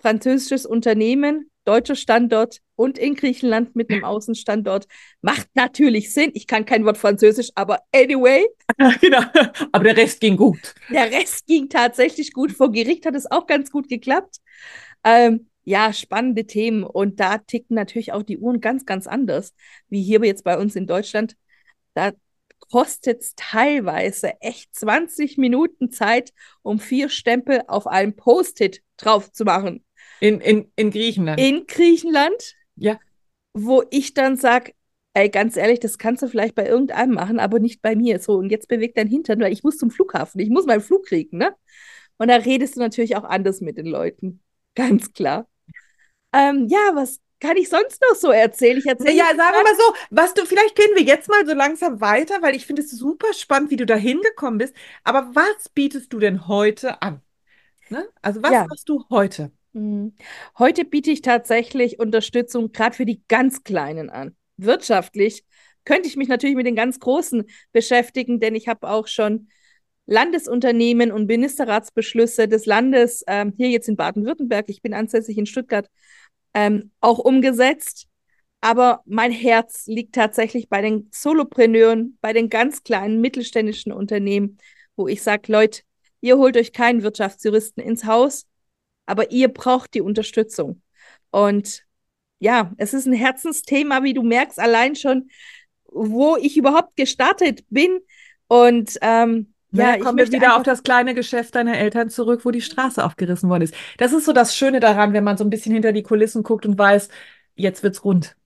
Französisches 0.00 0.66
Unternehmen, 0.66 1.49
deutscher 1.64 1.94
Standort 1.94 2.58
und 2.76 2.98
in 2.98 3.14
Griechenland 3.14 3.76
mit 3.76 3.90
einem 3.90 4.04
Außenstandort. 4.04 4.86
Macht 5.20 5.48
natürlich 5.54 6.12
Sinn. 6.12 6.30
Ich 6.34 6.46
kann 6.46 6.64
kein 6.64 6.84
Wort 6.84 6.98
Französisch, 6.98 7.50
aber 7.54 7.80
anyway. 7.94 8.46
genau. 9.00 9.22
Aber 9.72 9.84
der 9.84 9.96
Rest 9.96 10.20
ging 10.20 10.36
gut. 10.36 10.74
Der 10.90 11.10
Rest 11.10 11.46
ging 11.46 11.68
tatsächlich 11.68 12.32
gut. 12.32 12.52
Vor 12.52 12.72
Gericht 12.72 13.06
hat 13.06 13.14
es 13.14 13.30
auch 13.30 13.46
ganz 13.46 13.70
gut 13.70 13.88
geklappt. 13.88 14.36
Ähm, 15.04 15.48
ja, 15.64 15.92
spannende 15.92 16.46
Themen. 16.46 16.84
Und 16.84 17.20
da 17.20 17.38
ticken 17.38 17.74
natürlich 17.74 18.12
auch 18.12 18.22
die 18.22 18.38
Uhren 18.38 18.60
ganz, 18.60 18.86
ganz 18.86 19.06
anders, 19.06 19.54
wie 19.88 20.02
hier 20.02 20.24
jetzt 20.24 20.44
bei 20.44 20.58
uns 20.58 20.76
in 20.76 20.86
Deutschland. 20.86 21.36
Da 21.94 22.12
kostet 22.70 23.22
es 23.22 23.34
teilweise 23.36 24.40
echt 24.40 24.74
20 24.74 25.38
Minuten 25.38 25.90
Zeit, 25.90 26.32
um 26.62 26.78
vier 26.78 27.08
Stempel 27.08 27.62
auf 27.66 27.86
einem 27.86 28.14
Post-it 28.16 28.80
drauf 28.96 29.32
zu 29.32 29.44
machen. 29.44 29.84
In, 30.20 30.40
in, 30.40 30.70
in 30.76 30.90
Griechenland. 30.90 31.40
In 31.40 31.66
Griechenland. 31.66 32.54
Ja. 32.76 32.98
Wo 33.54 33.82
ich 33.90 34.14
dann 34.14 34.36
sage, 34.36 34.72
ey, 35.14 35.28
ganz 35.28 35.56
ehrlich, 35.56 35.80
das 35.80 35.98
kannst 35.98 36.22
du 36.22 36.28
vielleicht 36.28 36.54
bei 36.54 36.66
irgendeinem 36.66 37.14
machen, 37.14 37.40
aber 37.40 37.58
nicht 37.58 37.82
bei 37.82 37.96
mir. 37.96 38.20
So, 38.20 38.34
und 38.36 38.50
jetzt 38.50 38.68
bewegt 38.68 38.96
dein 38.96 39.08
Hintern, 39.08 39.40
weil 39.40 39.52
ich 39.52 39.64
muss 39.64 39.78
zum 39.78 39.90
Flughafen, 39.90 40.40
ich 40.40 40.50
muss 40.50 40.66
meinen 40.66 40.80
Flug 40.80 41.06
kriegen, 41.06 41.38
ne? 41.38 41.54
Und 42.18 42.28
da 42.28 42.36
redest 42.36 42.76
du 42.76 42.80
natürlich 42.80 43.16
auch 43.16 43.24
anders 43.24 43.60
mit 43.60 43.78
den 43.78 43.86
Leuten. 43.86 44.42
Ganz 44.74 45.12
klar. 45.12 45.48
Ähm, 46.32 46.66
ja, 46.68 46.92
was 46.94 47.20
kann 47.40 47.56
ich 47.56 47.68
sonst 47.70 48.02
noch 48.02 48.14
so 48.14 48.30
erzählen? 48.30 48.78
Ich 48.78 48.86
erzähle. 48.86 49.14
Ja, 49.14 49.28
sagen 49.34 49.54
wir 49.54 49.62
mal 49.62 49.76
so, 49.76 49.94
was 50.10 50.34
du, 50.34 50.44
vielleicht 50.44 50.76
gehen 50.76 50.90
wir 50.94 51.02
jetzt 51.02 51.28
mal 51.28 51.46
so 51.46 51.54
langsam 51.54 52.00
weiter, 52.00 52.42
weil 52.42 52.54
ich 52.54 52.66
finde 52.66 52.82
es 52.82 52.90
super 52.90 53.32
spannend, 53.32 53.70
wie 53.70 53.76
du 53.76 53.86
da 53.86 53.96
hingekommen 53.96 54.58
bist. 54.58 54.74
Aber 55.02 55.30
was 55.34 55.70
bietest 55.70 56.12
du 56.12 56.18
denn 56.18 56.46
heute 56.46 57.00
an? 57.02 57.22
Ne? 57.88 58.06
Also, 58.22 58.42
was 58.42 58.52
Ja. 58.52 58.66
machst 58.68 58.88
du 58.88 59.04
heute? 59.10 59.50
Mhm. 59.72 60.14
Heute 60.58 60.84
biete 60.84 61.10
ich 61.10 61.22
tatsächlich 61.22 61.98
Unterstützung 61.98 62.72
gerade 62.72 62.96
für 62.96 63.06
die 63.06 63.22
ganz 63.28 63.62
Kleinen 63.62 64.10
an. 64.10 64.36
Wirtschaftlich 64.56 65.44
könnte 65.84 66.08
ich 66.08 66.16
mich 66.16 66.28
natürlich 66.28 66.56
mit 66.56 66.66
den 66.66 66.76
ganz 66.76 66.98
Großen 66.98 67.44
beschäftigen, 67.72 68.40
denn 68.40 68.54
ich 68.54 68.68
habe 68.68 68.88
auch 68.88 69.06
schon 69.06 69.48
Landesunternehmen 70.06 71.12
und 71.12 71.26
Ministerratsbeschlüsse 71.26 72.48
des 72.48 72.66
Landes 72.66 73.22
ähm, 73.28 73.52
hier 73.56 73.70
jetzt 73.70 73.88
in 73.88 73.96
Baden-Württemberg, 73.96 74.68
ich 74.68 74.82
bin 74.82 74.92
ansässig 74.92 75.38
in 75.38 75.46
Stuttgart, 75.46 75.88
ähm, 76.52 76.90
auch 77.00 77.18
umgesetzt. 77.18 78.08
Aber 78.60 79.02
mein 79.06 79.30
Herz 79.30 79.86
liegt 79.86 80.14
tatsächlich 80.14 80.68
bei 80.68 80.82
den 80.82 81.08
Solopreneuren, 81.12 82.18
bei 82.20 82.32
den 82.32 82.50
ganz 82.50 82.82
kleinen 82.82 83.20
mittelständischen 83.20 83.92
Unternehmen, 83.92 84.58
wo 84.96 85.08
ich 85.08 85.22
sage, 85.22 85.50
Leute, 85.50 85.82
ihr 86.20 86.36
holt 86.36 86.56
euch 86.56 86.72
keinen 86.72 87.02
Wirtschaftsjuristen 87.02 87.82
ins 87.82 88.04
Haus, 88.04 88.49
aber 89.10 89.30
ihr 89.30 89.48
braucht 89.48 89.94
die 89.94 90.00
Unterstützung. 90.00 90.82
Und 91.30 91.84
ja, 92.38 92.72
es 92.78 92.94
ist 92.94 93.06
ein 93.06 93.12
Herzensthema, 93.12 94.02
wie 94.02 94.14
du 94.14 94.22
merkst, 94.22 94.58
allein 94.58 94.96
schon, 94.96 95.30
wo 95.84 96.36
ich 96.36 96.56
überhaupt 96.56 96.96
gestartet 96.96 97.64
bin. 97.70 98.00
Und 98.48 98.98
ähm, 99.02 99.52
Ja, 99.72 99.90
ja, 99.90 99.96
ich 99.96 100.02
kommen 100.02 100.18
wir 100.18 100.24
möchte 100.24 100.36
wieder 100.36 100.56
auf 100.56 100.62
das 100.62 100.82
kleine 100.82 101.14
Geschäft 101.14 101.54
deiner 101.54 101.76
Eltern 101.78 102.10
zurück, 102.10 102.44
wo 102.44 102.50
die 102.50 102.62
Straße 102.62 103.04
aufgerissen 103.04 103.48
worden 103.48 103.62
ist. 103.64 103.74
Das 103.98 104.12
ist 104.12 104.24
so 104.24 104.32
das 104.32 104.56
Schöne 104.56 104.80
daran, 104.80 105.12
wenn 105.12 105.24
man 105.24 105.36
so 105.36 105.44
ein 105.44 105.50
bisschen 105.50 105.72
hinter 105.72 105.92
die 105.92 106.02
Kulissen 106.02 106.42
guckt 106.42 106.66
und 106.66 106.78
weiß, 106.78 107.08
jetzt 107.56 107.82
wird's 107.82 108.04
rund. 108.04 108.36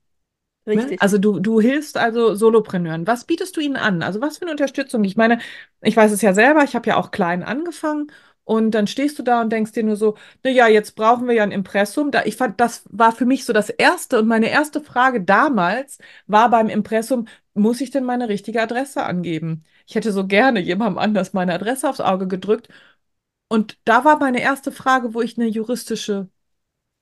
Ne? 0.71 0.75
richtig. 0.75 1.01
Also 1.01 1.17
du, 1.17 1.39
du 1.39 1.61
hilfst 1.61 1.97
also 1.97 2.35
Solopreneuren. 2.35 3.07
Was 3.07 3.25
bietest 3.25 3.55
du 3.57 3.61
ihnen 3.61 3.75
an? 3.77 4.01
Also 4.03 4.21
was 4.21 4.37
für 4.37 4.43
eine 4.43 4.51
Unterstützung? 4.51 5.03
Ich 5.03 5.15
meine, 5.15 5.39
ich 5.81 5.95
weiß 5.95 6.11
es 6.11 6.21
ja 6.21 6.33
selber, 6.33 6.63
ich 6.63 6.75
habe 6.75 6.89
ja 6.89 6.97
auch 6.97 7.11
klein 7.11 7.43
angefangen 7.43 8.11
und 8.45 8.71
dann 8.71 8.87
stehst 8.87 9.19
du 9.19 9.23
da 9.23 9.41
und 9.41 9.51
denkst 9.51 9.73
dir 9.73 9.83
nur 9.83 9.95
so, 9.97 10.15
na 10.43 10.51
ja, 10.51 10.67
jetzt 10.67 10.95
brauchen 10.95 11.27
wir 11.27 11.35
ja 11.35 11.43
ein 11.43 11.51
Impressum. 11.51 12.11
Da, 12.11 12.23
ich 12.25 12.37
fand, 12.37 12.59
das 12.61 12.83
war 12.89 13.11
für 13.11 13.25
mich 13.25 13.45
so 13.45 13.53
das 13.53 13.69
Erste 13.69 14.19
und 14.19 14.27
meine 14.27 14.49
erste 14.49 14.81
Frage 14.81 15.21
damals 15.23 15.97
war 16.27 16.49
beim 16.49 16.69
Impressum, 16.69 17.27
muss 17.53 17.81
ich 17.81 17.91
denn 17.91 18.03
meine 18.05 18.29
richtige 18.29 18.61
Adresse 18.61 19.03
angeben? 19.03 19.63
Ich 19.87 19.95
hätte 19.95 20.11
so 20.11 20.27
gerne 20.27 20.59
jemandem 20.61 20.99
anders 20.99 21.33
meine 21.33 21.53
Adresse 21.53 21.89
aufs 21.89 22.01
Auge 22.01 22.27
gedrückt 22.27 22.69
und 23.47 23.77
da 23.85 24.05
war 24.05 24.19
meine 24.19 24.41
erste 24.41 24.71
Frage, 24.71 25.13
wo 25.13 25.21
ich 25.21 25.37
eine 25.37 25.47
juristische 25.47 26.29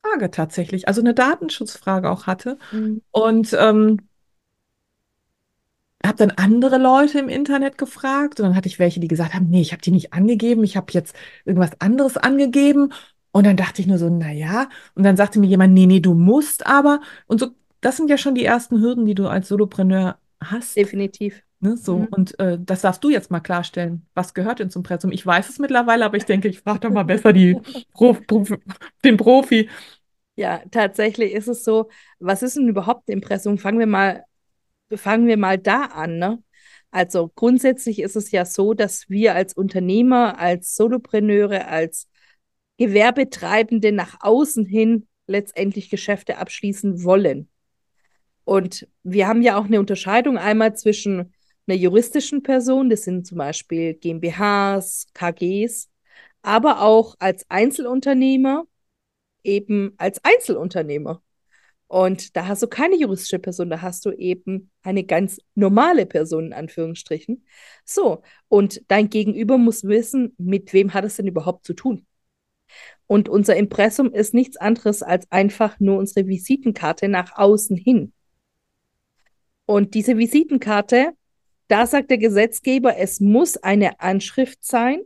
Frage 0.03 0.31
tatsächlich, 0.31 0.88
also 0.88 1.01
eine 1.01 1.13
Datenschutzfrage 1.13 2.09
auch 2.09 2.27
hatte. 2.27 2.57
Mhm. 2.71 3.01
Und 3.12 3.53
ähm, 3.59 4.00
habe 6.05 6.17
dann 6.17 6.31
andere 6.31 6.77
Leute 6.77 7.19
im 7.19 7.29
Internet 7.29 7.77
gefragt 7.77 8.39
und 8.39 8.48
dann 8.48 8.55
hatte 8.55 8.67
ich 8.67 8.79
welche, 8.79 9.00
die 9.00 9.07
gesagt 9.07 9.33
haben, 9.33 9.50
nee, 9.50 9.62
ich 9.62 9.72
habe 9.72 9.81
die 9.81 9.91
nicht 9.91 10.13
angegeben, 10.13 10.63
ich 10.63 10.75
habe 10.75 10.88
jetzt 10.91 11.15
irgendwas 11.45 11.79
anderes 11.79 12.17
angegeben. 12.17 12.93
Und 13.31 13.48
dann 13.48 13.57
dachte 13.57 13.81
ich 13.81 13.88
nur 13.88 13.98
so, 13.98 14.10
na 14.10 14.31
ja. 14.31 14.69
Und 14.93 15.03
dann 15.03 15.17
sagte 15.17 15.39
mir 15.39 15.48
jemand, 15.48 15.74
nee, 15.74 15.88
nee, 15.88 16.00
du 16.00 16.13
musst 16.13 16.67
aber. 16.67 17.01
Und 17.25 17.39
so, 17.39 17.48
das 17.81 17.98
sind 17.98 18.10
ja 18.10 18.17
schon 18.17 18.36
die 18.36 18.45
ersten 18.45 18.79
Hürden, 18.79 19.05
die 19.05 19.15
du 19.15 19.27
als 19.27 19.48
Solopreneur 19.48 20.17
hast. 20.39 20.77
Definitiv. 20.77 21.41
Ne, 21.60 21.77
so. 21.77 22.00
Mhm. 22.00 22.07
Und 22.12 22.39
äh, 22.39 22.60
das 22.62 22.81
darfst 22.81 23.03
du 23.03 23.10
jetzt 23.10 23.31
mal 23.31 23.39
klarstellen. 23.39 24.05
Was 24.13 24.33
gehört 24.33 24.60
denn 24.60 24.69
zum 24.69 24.83
Pressum? 24.83 25.13
Ich 25.13 25.25
weiß 25.25 25.50
es 25.50 25.60
mittlerweile, 25.60 26.03
aber 26.03 26.17
ich 26.17 26.25
denke, 26.25 26.50
ich 26.50 26.60
frage 26.60 26.81
doch 26.81 26.91
mal 26.91 27.03
besser 27.03 27.31
die 27.31 27.57
Prof, 27.93 28.27
Prof, 28.27 28.53
den 29.03 29.15
Profi. 29.15 29.69
Ja, 30.36 30.62
tatsächlich 30.72 31.31
ist 31.31 31.48
es 31.48 31.63
so, 31.63 31.89
was 32.19 32.43
ist 32.43 32.57
denn 32.57 32.67
überhaupt 32.67 33.10
Impressum? 33.10 33.57
Fangen 33.57 33.79
wir 33.79 33.88
mal, 33.88 34.25
fangen 34.91 35.27
wir 35.27 35.37
mal 35.37 35.57
da 35.57 35.85
an, 35.85 36.17
ne? 36.17 36.43
Also 36.91 37.31
grundsätzlich 37.35 37.99
ist 37.99 38.15
es 38.15 38.29
ja 38.31 38.45
so, 38.45 38.75
dass 38.75 39.09
wir 39.09 39.33
als 39.33 39.53
Unternehmer, 39.53 40.37
als 40.39 40.75
Solopreneure, 40.75 41.67
als 41.67 42.07
Gewerbetreibende 42.77 43.91
nach 43.91 44.17
außen 44.19 44.65
hin 44.65 45.07
letztendlich 45.25 45.89
Geschäfte 45.89 46.37
abschließen 46.37 47.03
wollen. 47.03 47.49
Und 48.43 48.87
wir 49.03 49.27
haben 49.27 49.41
ja 49.41 49.57
auch 49.57 49.65
eine 49.65 49.79
Unterscheidung 49.79 50.37
einmal 50.37 50.75
zwischen 50.75 51.33
einer 51.65 51.77
juristischen 51.77 52.43
Person, 52.43 52.89
das 52.89 53.03
sind 53.03 53.25
zum 53.25 53.37
Beispiel 53.37 53.93
GmbHs, 53.95 55.07
KGs, 55.13 55.89
aber 56.41 56.81
auch 56.81 57.15
als 57.19 57.49
Einzelunternehmer, 57.49 58.65
eben 59.43 59.93
als 59.97 60.23
Einzelunternehmer. 60.23 61.21
Und 61.93 62.35
da 62.35 62.47
hast 62.47 62.63
du 62.63 62.67
keine 62.67 62.95
juristische 62.95 63.38
Person, 63.38 63.69
da 63.69 63.83
hast 63.83 64.03
du 64.07 64.09
eben 64.13 64.71
eine 64.81 65.03
ganz 65.03 65.39
normale 65.53 66.07
Person, 66.07 66.47
in 66.47 66.53
Anführungsstrichen. 66.53 67.45
So, 67.85 68.23
und 68.47 68.81
dein 68.88 69.12
Gegenüber 69.12 69.59
muss 69.59 69.83
wissen, 69.83 70.33
mit 70.39 70.73
wem 70.73 70.95
hat 70.95 71.05
es 71.05 71.17
denn 71.17 71.27
überhaupt 71.27 71.67
zu 71.67 71.75
tun. 71.75 72.07
Und 73.05 73.29
unser 73.29 73.55
Impressum 73.57 74.12
ist 74.12 74.33
nichts 74.33 74.57
anderes 74.57 75.03
als 75.03 75.31
einfach 75.31 75.79
nur 75.79 76.00
unsere 76.00 76.25
Visitenkarte 76.25 77.09
nach 77.09 77.38
außen 77.38 77.77
hin. 77.77 78.12
Und 79.67 79.93
diese 79.93 80.17
Visitenkarte, 80.17 81.12
da 81.67 81.85
sagt 81.85 82.09
der 82.09 82.17
Gesetzgeber, 82.17 82.97
es 82.97 83.19
muss 83.19 83.55
eine 83.57 84.00
Anschrift 84.00 84.65
sein, 84.65 85.03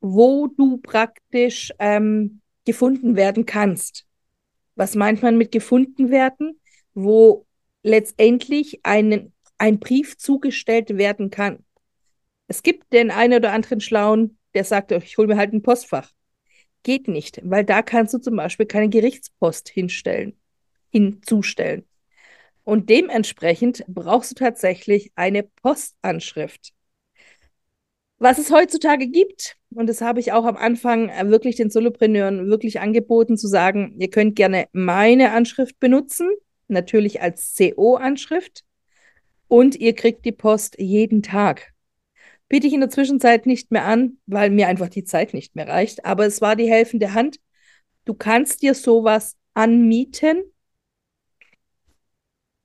wo 0.00 0.46
du 0.46 0.76
praktisch 0.76 1.72
ähm, 1.80 2.42
gefunden 2.64 3.16
werden 3.16 3.44
kannst. 3.44 4.06
Was 4.74 4.94
meint 4.94 5.22
man 5.22 5.36
mit 5.36 5.52
gefunden 5.52 6.10
werden? 6.10 6.60
Wo 6.94 7.46
letztendlich 7.82 8.80
einen, 8.84 9.32
ein 9.58 9.78
Brief 9.78 10.16
zugestellt 10.16 10.96
werden 10.96 11.30
kann. 11.30 11.64
Es 12.48 12.62
gibt 12.62 12.92
den 12.92 13.10
einen 13.10 13.34
oder 13.34 13.52
anderen 13.52 13.80
Schlauen, 13.80 14.38
der 14.54 14.64
sagt, 14.64 14.92
ich 14.92 15.16
hole 15.18 15.28
mir 15.28 15.36
halt 15.36 15.52
ein 15.52 15.62
Postfach. 15.62 16.10
Geht 16.82 17.08
nicht, 17.08 17.40
weil 17.44 17.64
da 17.64 17.82
kannst 17.82 18.12
du 18.14 18.18
zum 18.18 18.36
Beispiel 18.36 18.66
keine 18.66 18.88
Gerichtspost 18.88 19.68
hinstellen, 19.68 20.36
hinzustellen. 20.90 21.86
Und 22.64 22.90
dementsprechend 22.90 23.84
brauchst 23.88 24.32
du 24.32 24.34
tatsächlich 24.34 25.12
eine 25.14 25.42
Postanschrift. 25.42 26.72
Was 28.18 28.38
es 28.38 28.52
heutzutage 28.52 29.08
gibt, 29.08 29.56
und 29.74 29.88
das 29.88 30.00
habe 30.00 30.20
ich 30.20 30.32
auch 30.32 30.44
am 30.44 30.56
Anfang 30.56 31.10
wirklich 31.30 31.56
den 31.56 31.70
Solopreneuren 31.70 32.48
wirklich 32.48 32.80
angeboten, 32.80 33.36
zu 33.36 33.48
sagen, 33.48 33.94
ihr 33.98 34.10
könnt 34.10 34.36
gerne 34.36 34.66
meine 34.72 35.32
Anschrift 35.32 35.78
benutzen, 35.80 36.28
natürlich 36.68 37.20
als 37.20 37.54
CO-Anschrift, 37.56 38.64
und 39.48 39.76
ihr 39.76 39.94
kriegt 39.94 40.24
die 40.24 40.32
Post 40.32 40.78
jeden 40.78 41.22
Tag. 41.22 41.72
Biete 42.48 42.66
ich 42.66 42.72
in 42.72 42.80
der 42.80 42.90
Zwischenzeit 42.90 43.46
nicht 43.46 43.70
mehr 43.70 43.84
an, 43.84 44.18
weil 44.26 44.50
mir 44.50 44.68
einfach 44.68 44.88
die 44.88 45.04
Zeit 45.04 45.34
nicht 45.34 45.56
mehr 45.56 45.68
reicht, 45.68 46.04
aber 46.04 46.26
es 46.26 46.40
war 46.40 46.56
die 46.56 46.70
helfende 46.70 47.14
Hand. 47.14 47.38
Du 48.04 48.14
kannst 48.14 48.62
dir 48.62 48.74
sowas 48.74 49.36
anmieten. 49.54 50.42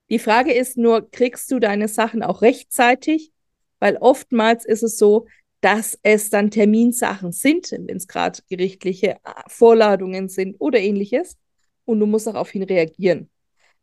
Die 0.10 0.20
Frage 0.20 0.54
ist 0.54 0.78
nur, 0.78 1.12
kriegst 1.12 1.52
du 1.52 1.60
deine 1.60 1.88
Sachen 1.88 2.24
auch 2.24 2.42
rechtzeitig? 2.42 3.32
Weil 3.80 3.98
oftmals 3.98 4.66
ist 4.66 4.84
es 4.84 4.98
so, 4.98 5.28
dass 5.62 5.98
es 6.04 6.30
dann 6.30 6.52
Terminsachen 6.52 7.32
sind, 7.32 7.72
wenn 7.72 7.98
es 7.98 8.08
gerade 8.08 8.40
gerichtliche 8.50 9.18
Vorladungen 9.48 10.30
sind 10.30 10.56
oder 10.60 10.80
ähnliches. 10.80 11.38
Und 11.86 12.00
du 12.00 12.06
musst 12.06 12.28
daraufhin 12.28 12.64
reagieren. 12.64 13.30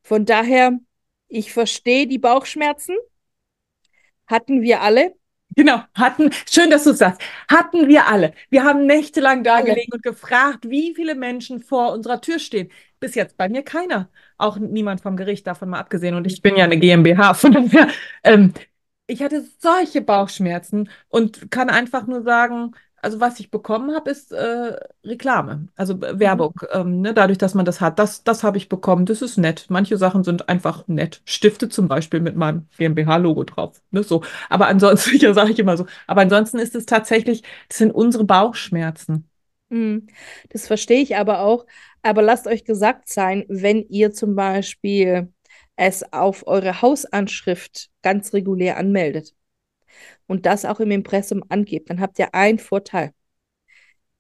Von 0.03 0.27
daher, 0.27 0.79
ich 1.29 1.53
verstehe 1.53 2.07
die 2.07 2.19
Bauchschmerzen. 2.19 2.97
Hatten 4.27 4.63
wir 4.63 4.83
alle. 4.83 5.15
Genau, 5.57 5.83
hatten, 5.95 6.31
schön, 6.51 6.71
dass 6.71 6.85
du 6.85 6.91
es 6.91 6.99
sagst, 6.99 7.21
hatten 7.49 7.87
wir 7.89 8.09
alle. 8.09 8.35
Wir 8.51 8.65
haben 8.65 8.87
nächtelang 8.87 9.45
da 9.45 9.61
gelegen 9.61 9.93
und 9.93 10.03
gefragt, 10.03 10.69
wie 10.69 10.95
viele 10.95 11.15
Menschen 11.15 11.61
vor 11.61 11.93
unserer 11.93 12.21
Tür 12.21 12.39
stehen. 12.39 12.71
Bis 12.99 13.15
jetzt 13.15 13.37
bei 13.37 13.49
mir 13.49 13.63
keiner. 13.63 14.11
Auch 14.37 14.59
niemand 14.59 15.01
vom 15.01 15.17
Gericht, 15.17 15.47
davon 15.47 15.71
mal 15.71 15.79
abgesehen. 15.79 16.15
Und 16.15 16.27
ich 16.27 16.43
bin 16.43 16.57
ja 16.57 16.65
eine 16.65 16.79
GmbH, 16.79 17.35
von 17.35 17.53
daher, 17.53 17.89
ähm, 18.25 18.53
ich 19.07 19.23
hatte 19.23 19.45
solche 19.59 20.01
Bauchschmerzen 20.01 20.89
und 21.09 21.51
kann 21.51 21.69
einfach 21.71 22.07
nur 22.07 22.23
sagen, 22.23 22.73
also 22.97 23.21
was 23.21 23.39
ich 23.39 23.51
bekommen 23.51 23.95
habe, 23.95 24.11
ist 24.11 24.33
äh, 24.33 24.77
Reklame, 25.05 25.69
also 25.77 25.95
äh, 26.01 26.19
Werbung. 26.19 26.59
Ähm, 26.73 27.03
ne, 27.03 27.13
dadurch, 27.13 27.37
dass 27.37 27.53
man 27.55 27.67
das 27.67 27.83
hat, 27.83 27.99
das, 27.99 28.25
das 28.25 28.43
habe 28.43 28.57
ich 28.57 28.71
bekommen. 28.71 29.05
Das 29.05 29.21
ist 29.21 29.37
nett. 29.37 29.67
Manche 29.69 29.99
Sachen 29.99 30.25
sind 30.25 30.49
einfach 30.49 30.89
nett. 30.89 31.21
Stifte 31.27 31.69
zum 31.69 31.87
Beispiel 31.87 32.21
mit 32.21 32.35
meinem 32.37 32.67
GmbH-Logo 32.79 33.45
drauf. 33.45 33.83
Ne, 33.91 34.03
so. 34.03 34.23
Aber 34.49 34.69
ansonsten, 34.69 35.17
ja, 35.19 35.35
sage 35.35 35.51
ich 35.53 35.59
immer 35.59 35.77
so. 35.77 35.87
Aber 36.07 36.23
ansonsten 36.23 36.59
ist 36.59 36.75
es 36.75 36.87
tatsächlich, 36.87 37.43
das 37.69 37.79
sind 37.79 37.91
unsere 37.95 38.25
Bauchschmerzen. 38.25 39.29
Hm, 39.71 40.07
Das 40.51 40.67
verstehe 40.67 41.01
ich 41.03 41.17
aber 41.17 41.41
auch. 41.41 41.67
Aber 42.03 42.23
lasst 42.23 42.47
euch 42.47 42.65
gesagt 42.65 43.09
sein, 43.09 43.45
wenn 43.49 43.83
ihr 43.89 44.13
zum 44.13 44.35
Beispiel 44.37 45.33
es 45.77 46.13
auf 46.13 46.47
eure 46.47 46.83
Hausanschrift 46.83 47.91
ganz 48.03 48.33
regulär 48.33 48.77
anmeldet 48.77 49.35
und 50.27 50.47
das 50.47 50.65
auch 50.65 50.81
im 50.81 50.91
Impressum 50.91 51.45
angebt, 51.49 51.91
dann 51.91 52.01
habt 52.01 52.19
ihr 52.19 52.35
einen 52.35 52.59
Vorteil. 52.59 53.13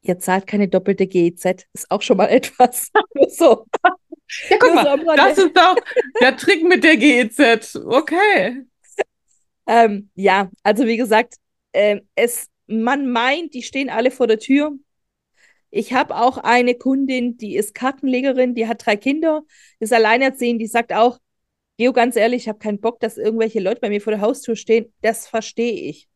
Ihr 0.03 0.19
zahlt 0.19 0.47
keine 0.47 0.69
doppelte 0.69 1.07
GEZ, 1.07 1.67
ist 1.73 1.91
auch 1.91 2.03
schon 2.03 2.17
mal 2.17 2.27
etwas. 2.31 2.91
so. 3.29 3.67
Ja, 4.49 4.57
guck 4.59 4.75
mal, 4.75 5.17
das 5.17 5.39
ist 5.39 5.57
doch 5.57 5.77
der 6.21 6.37
Trick 6.37 6.65
mit 6.65 6.83
der 6.85 6.97
GEZ. 6.97 7.77
Okay. 7.77 8.65
Ähm, 9.67 10.11
ja, 10.15 10.51
also 10.63 10.87
wie 10.87 10.97
gesagt, 10.97 11.37
äh, 11.73 12.01
es, 12.15 12.49
man 12.67 13.11
meint, 13.11 13.55
die 13.55 13.63
stehen 13.63 13.89
alle 13.91 14.11
vor 14.11 14.27
der 14.27 14.39
Tür. 14.39 14.73
Ich 15.71 15.93
habe 15.93 16.17
auch 16.17 16.39
eine 16.39 16.75
Kundin, 16.75 17.37
die 17.37 17.57
ist 17.57 17.75
Kartenlegerin, 17.75 18.55
die 18.55 18.69
hat 18.69 18.87
drei 18.87 18.97
Kinder, 18.97 19.43
ist 19.81 19.93
alleinerziehend, 19.93 20.61
die 20.61 20.67
sagt 20.67 20.93
auch, 20.93 21.19
Geo, 21.77 21.93
ganz 21.93 22.17
ehrlich, 22.17 22.43
ich 22.43 22.49
habe 22.49 22.59
keinen 22.59 22.81
Bock, 22.81 23.01
dass 23.01 23.19
irgendwelche 23.19 23.61
Leute 23.61 23.81
bei 23.81 23.89
mir 23.89 24.01
vor 24.01 24.13
der 24.13 24.21
Haustür 24.21 24.55
stehen. 24.55 24.93
Das 25.03 25.27
verstehe 25.27 25.73
ich. 25.73 26.09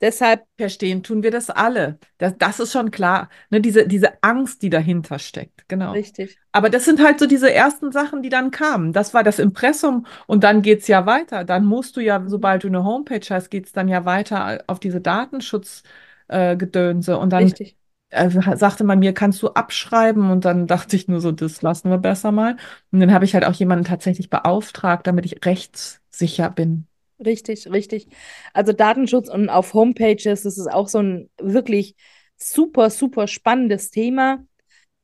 Deshalb. 0.00 0.42
Verstehen 0.58 1.02
tun 1.02 1.22
wir 1.22 1.30
das 1.30 1.48
alle. 1.48 1.98
Das, 2.18 2.34
das 2.36 2.60
ist 2.60 2.72
schon 2.72 2.90
klar. 2.90 3.30
Ne, 3.50 3.60
diese, 3.60 3.86
diese 3.86 4.22
Angst, 4.22 4.62
die 4.62 4.68
dahinter 4.68 5.18
steckt. 5.18 5.66
Genau. 5.68 5.92
Richtig. 5.92 6.38
Aber 6.52 6.68
das 6.68 6.84
sind 6.84 7.02
halt 7.02 7.18
so 7.18 7.26
diese 7.26 7.52
ersten 7.52 7.92
Sachen, 7.92 8.22
die 8.22 8.28
dann 8.28 8.50
kamen. 8.50 8.92
Das 8.92 9.14
war 9.14 9.22
das 9.22 9.38
Impressum 9.38 10.06
und 10.26 10.44
dann 10.44 10.62
geht 10.62 10.80
es 10.80 10.88
ja 10.88 11.06
weiter. 11.06 11.44
Dann 11.44 11.64
musst 11.64 11.96
du 11.96 12.00
ja, 12.00 12.22
sobald 12.26 12.64
du 12.64 12.68
eine 12.68 12.84
Homepage 12.84 13.26
hast, 13.30 13.50
geht 13.50 13.66
es 13.66 13.72
dann 13.72 13.88
ja 13.88 14.04
weiter 14.04 14.64
auf 14.66 14.80
diese 14.80 15.00
Datenschutzgedönse. 15.00 17.12
Äh, 17.12 17.16
und 17.16 17.30
dann 17.30 17.44
Richtig. 17.44 17.76
Äh, 18.16 18.56
sagte 18.56 18.84
man 18.84 18.98
mir, 18.98 19.12
kannst 19.12 19.42
du 19.42 19.48
abschreiben? 19.48 20.30
Und 20.30 20.44
dann 20.44 20.66
dachte 20.66 20.96
ich 20.96 21.08
nur 21.08 21.20
so, 21.20 21.32
das 21.32 21.62
lassen 21.62 21.90
wir 21.90 21.98
besser 21.98 22.32
mal. 22.32 22.56
Und 22.90 23.00
dann 23.00 23.12
habe 23.12 23.24
ich 23.24 23.34
halt 23.34 23.44
auch 23.44 23.54
jemanden 23.54 23.84
tatsächlich 23.84 24.30
beauftragt, 24.30 25.06
damit 25.06 25.26
ich 25.26 25.44
rechtssicher 25.44 26.50
bin. 26.50 26.86
Richtig, 27.24 27.70
richtig. 27.70 28.08
Also 28.52 28.72
Datenschutz 28.72 29.28
und 29.28 29.48
auf 29.48 29.72
Homepages, 29.72 30.42
das 30.42 30.58
ist 30.58 30.70
auch 30.70 30.88
so 30.88 30.98
ein 30.98 31.30
wirklich 31.40 31.94
super, 32.36 32.90
super 32.90 33.26
spannendes 33.26 33.90
Thema. 33.90 34.44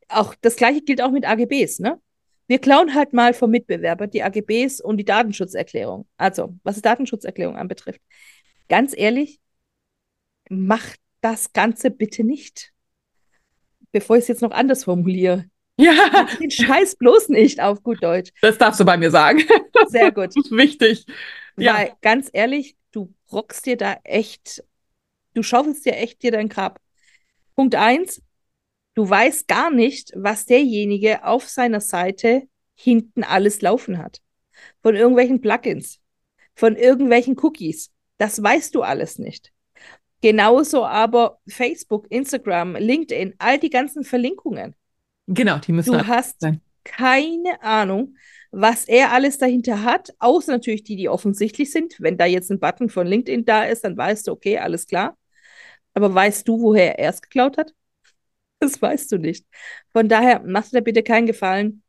Auch 0.08 0.34
das 0.40 0.56
gleiche 0.56 0.82
gilt 0.82 1.02
auch 1.02 1.10
mit 1.10 1.26
AGBs, 1.26 1.80
ne? 1.80 2.00
Wir 2.48 2.58
klauen 2.58 2.94
halt 2.94 3.14
mal 3.14 3.32
vom 3.32 3.50
Mitbewerber 3.50 4.06
die 4.06 4.22
AGBs 4.22 4.80
und 4.80 4.98
die 4.98 5.04
Datenschutzerklärung. 5.04 6.06
Also, 6.18 6.54
was 6.64 6.74
die 6.76 6.82
Datenschutzerklärung 6.82 7.56
anbetrifft. 7.56 8.00
Ganz 8.68 8.94
ehrlich, 8.96 9.40
macht 10.50 11.00
das 11.20 11.52
Ganze 11.52 11.90
bitte 11.90 12.24
nicht. 12.24 12.71
Bevor 13.92 14.16
ich 14.16 14.22
es 14.22 14.28
jetzt 14.28 14.42
noch 14.42 14.50
anders 14.50 14.84
formuliere. 14.84 15.44
Ja. 15.78 16.26
Den 16.40 16.50
Scheiß 16.50 16.96
bloß 16.96 17.28
nicht 17.28 17.60
auf 17.60 17.82
gut 17.82 18.02
Deutsch. 18.02 18.30
Das 18.42 18.58
darfst 18.58 18.80
du 18.80 18.84
bei 18.84 18.96
mir 18.96 19.10
sagen. 19.10 19.42
Sehr 19.88 20.12
gut. 20.12 20.28
Das 20.28 20.36
ist 20.44 20.50
wichtig. 20.50 21.06
Ja. 21.56 21.74
Weil 21.74 21.92
ganz 22.00 22.28
ehrlich, 22.32 22.76
du 22.92 23.12
rockst 23.30 23.66
dir 23.66 23.76
da 23.76 23.98
echt, 24.04 24.64
du 25.34 25.42
schaufelst 25.42 25.84
dir 25.84 25.96
echt 25.96 26.22
dir 26.22 26.30
dein 26.32 26.48
Grab. 26.48 26.80
Punkt 27.54 27.74
eins, 27.74 28.22
du 28.94 29.08
weißt 29.08 29.48
gar 29.48 29.70
nicht, 29.70 30.12
was 30.14 30.46
derjenige 30.46 31.24
auf 31.24 31.48
seiner 31.48 31.80
Seite 31.80 32.48
hinten 32.74 33.24
alles 33.24 33.60
laufen 33.60 33.98
hat. 33.98 34.20
Von 34.82 34.94
irgendwelchen 34.94 35.40
Plugins, 35.40 36.00
von 36.54 36.76
irgendwelchen 36.76 37.38
Cookies. 37.38 37.90
Das 38.18 38.42
weißt 38.42 38.74
du 38.74 38.82
alles 38.82 39.18
nicht. 39.18 39.52
Genauso 40.22 40.84
aber 40.84 41.38
Facebook, 41.48 42.06
Instagram, 42.10 42.76
LinkedIn, 42.76 43.34
all 43.38 43.58
die 43.58 43.70
ganzen 43.70 44.04
Verlinkungen. 44.04 44.74
Genau, 45.26 45.58
die 45.58 45.72
müssen 45.72 45.92
Du 45.92 46.06
hast 46.06 46.40
sein. 46.40 46.60
keine 46.84 47.62
Ahnung, 47.62 48.16
was 48.50 48.84
er 48.86 49.12
alles 49.12 49.38
dahinter 49.38 49.82
hat, 49.82 50.14
außer 50.18 50.52
natürlich 50.52 50.84
die, 50.84 50.96
die 50.96 51.08
offensichtlich 51.08 51.70
sind. 51.72 51.96
Wenn 51.98 52.18
da 52.18 52.26
jetzt 52.26 52.50
ein 52.50 52.60
Button 52.60 52.88
von 52.88 53.06
LinkedIn 53.06 53.44
da 53.44 53.64
ist, 53.64 53.82
dann 53.84 53.96
weißt 53.96 54.28
du, 54.28 54.32
okay, 54.32 54.58
alles 54.58 54.86
klar. 54.86 55.16
Aber 55.94 56.14
weißt 56.14 56.46
du, 56.48 56.60
woher 56.60 56.98
er 56.98 57.10
es 57.10 57.20
geklaut 57.22 57.58
hat? 57.58 57.74
Das 58.60 58.80
weißt 58.80 59.10
du 59.12 59.18
nicht. 59.18 59.46
Von 59.92 60.08
daher 60.08 60.40
machst 60.40 60.72
du 60.72 60.76
dir 60.78 60.82
bitte 60.84 61.02
keinen 61.02 61.26
Gefallen 61.26 61.82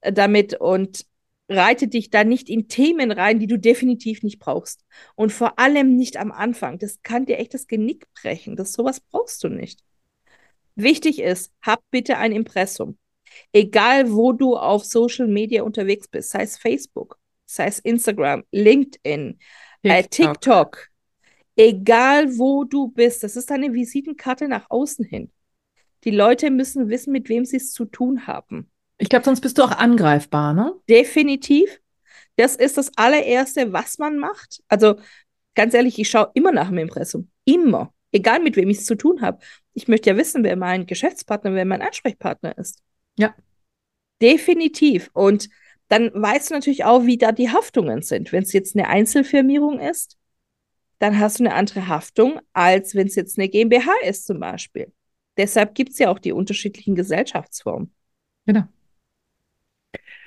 äh, 0.00 0.12
damit 0.12 0.54
und 0.60 1.06
reite 1.50 1.88
dich 1.88 2.10
da 2.10 2.24
nicht 2.24 2.48
in 2.48 2.68
Themen 2.68 3.10
rein, 3.10 3.40
die 3.40 3.46
du 3.48 3.58
definitiv 3.58 4.22
nicht 4.22 4.38
brauchst. 4.38 4.84
Und 5.16 5.32
vor 5.32 5.58
allem 5.58 5.96
nicht 5.96 6.16
am 6.16 6.30
Anfang. 6.30 6.78
Das 6.78 7.02
kann 7.02 7.26
dir 7.26 7.38
echt 7.38 7.52
das 7.54 7.66
Genick 7.66 8.06
brechen. 8.14 8.56
Das 8.56 8.72
sowas 8.72 9.00
brauchst 9.00 9.42
du 9.42 9.48
nicht. 9.48 9.80
Wichtig 10.76 11.20
ist, 11.20 11.52
hab 11.60 11.82
bitte 11.90 12.16
ein 12.16 12.32
Impressum. 12.32 12.96
Egal, 13.52 14.12
wo 14.12 14.32
du 14.32 14.56
auf 14.56 14.84
Social 14.84 15.26
Media 15.26 15.62
unterwegs 15.62 16.08
bist, 16.08 16.30
sei 16.30 16.42
es 16.42 16.56
Facebook, 16.56 17.18
sei 17.46 17.66
es 17.66 17.80
Instagram, 17.80 18.44
LinkedIn, 18.52 19.38
äh, 19.82 20.02
TikTok. 20.02 20.08
Äh, 20.08 20.08
TikTok, 20.08 20.88
egal 21.56 22.38
wo 22.38 22.64
du 22.64 22.88
bist, 22.88 23.22
das 23.22 23.36
ist 23.36 23.50
deine 23.50 23.72
Visitenkarte 23.72 24.48
nach 24.48 24.70
außen 24.70 25.04
hin. 25.04 25.30
Die 26.04 26.10
Leute 26.10 26.50
müssen 26.50 26.88
wissen, 26.88 27.12
mit 27.12 27.28
wem 27.28 27.44
sie 27.44 27.58
es 27.58 27.72
zu 27.72 27.84
tun 27.84 28.26
haben. 28.26 28.70
Ich 29.00 29.08
glaube, 29.08 29.24
sonst 29.24 29.40
bist 29.40 29.58
du 29.58 29.62
auch 29.62 29.70
angreifbar, 29.72 30.52
ne? 30.52 30.74
Definitiv. 30.88 31.80
Das 32.36 32.54
ist 32.54 32.76
das 32.76 32.92
allererste, 32.96 33.72
was 33.72 33.98
man 33.98 34.18
macht. 34.18 34.62
Also 34.68 34.96
ganz 35.54 35.74
ehrlich, 35.74 35.98
ich 35.98 36.08
schaue 36.08 36.30
immer 36.34 36.52
nach 36.52 36.68
dem 36.68 36.78
Impressum. 36.78 37.30
Immer. 37.44 37.92
Egal, 38.12 38.40
mit 38.40 38.56
wem 38.56 38.68
ich 38.68 38.78
es 38.78 38.86
zu 38.86 38.96
tun 38.96 39.22
habe. 39.22 39.38
Ich 39.72 39.88
möchte 39.88 40.10
ja 40.10 40.16
wissen, 40.16 40.44
wer 40.44 40.56
mein 40.56 40.86
Geschäftspartner, 40.86 41.54
wer 41.54 41.64
mein 41.64 41.82
Ansprechpartner 41.82 42.56
ist. 42.58 42.82
Ja. 43.16 43.34
Definitiv. 44.20 45.10
Und 45.14 45.48
dann 45.88 46.10
weißt 46.14 46.50
du 46.50 46.54
natürlich 46.54 46.84
auch, 46.84 47.06
wie 47.06 47.18
da 47.18 47.32
die 47.32 47.50
Haftungen 47.50 48.02
sind. 48.02 48.32
Wenn 48.32 48.42
es 48.42 48.52
jetzt 48.52 48.76
eine 48.76 48.88
Einzelfirmierung 48.88 49.80
ist, 49.80 50.18
dann 50.98 51.18
hast 51.18 51.40
du 51.40 51.44
eine 51.44 51.54
andere 51.54 51.88
Haftung, 51.88 52.40
als 52.52 52.94
wenn 52.94 53.06
es 53.06 53.14
jetzt 53.14 53.38
eine 53.38 53.48
GmbH 53.48 53.92
ist 54.04 54.26
zum 54.26 54.40
Beispiel. 54.40 54.92
Deshalb 55.38 55.74
gibt 55.74 55.92
es 55.92 55.98
ja 55.98 56.10
auch 56.10 56.18
die 56.18 56.32
unterschiedlichen 56.32 56.94
Gesellschaftsformen. 56.94 57.94
Genau. 58.44 58.64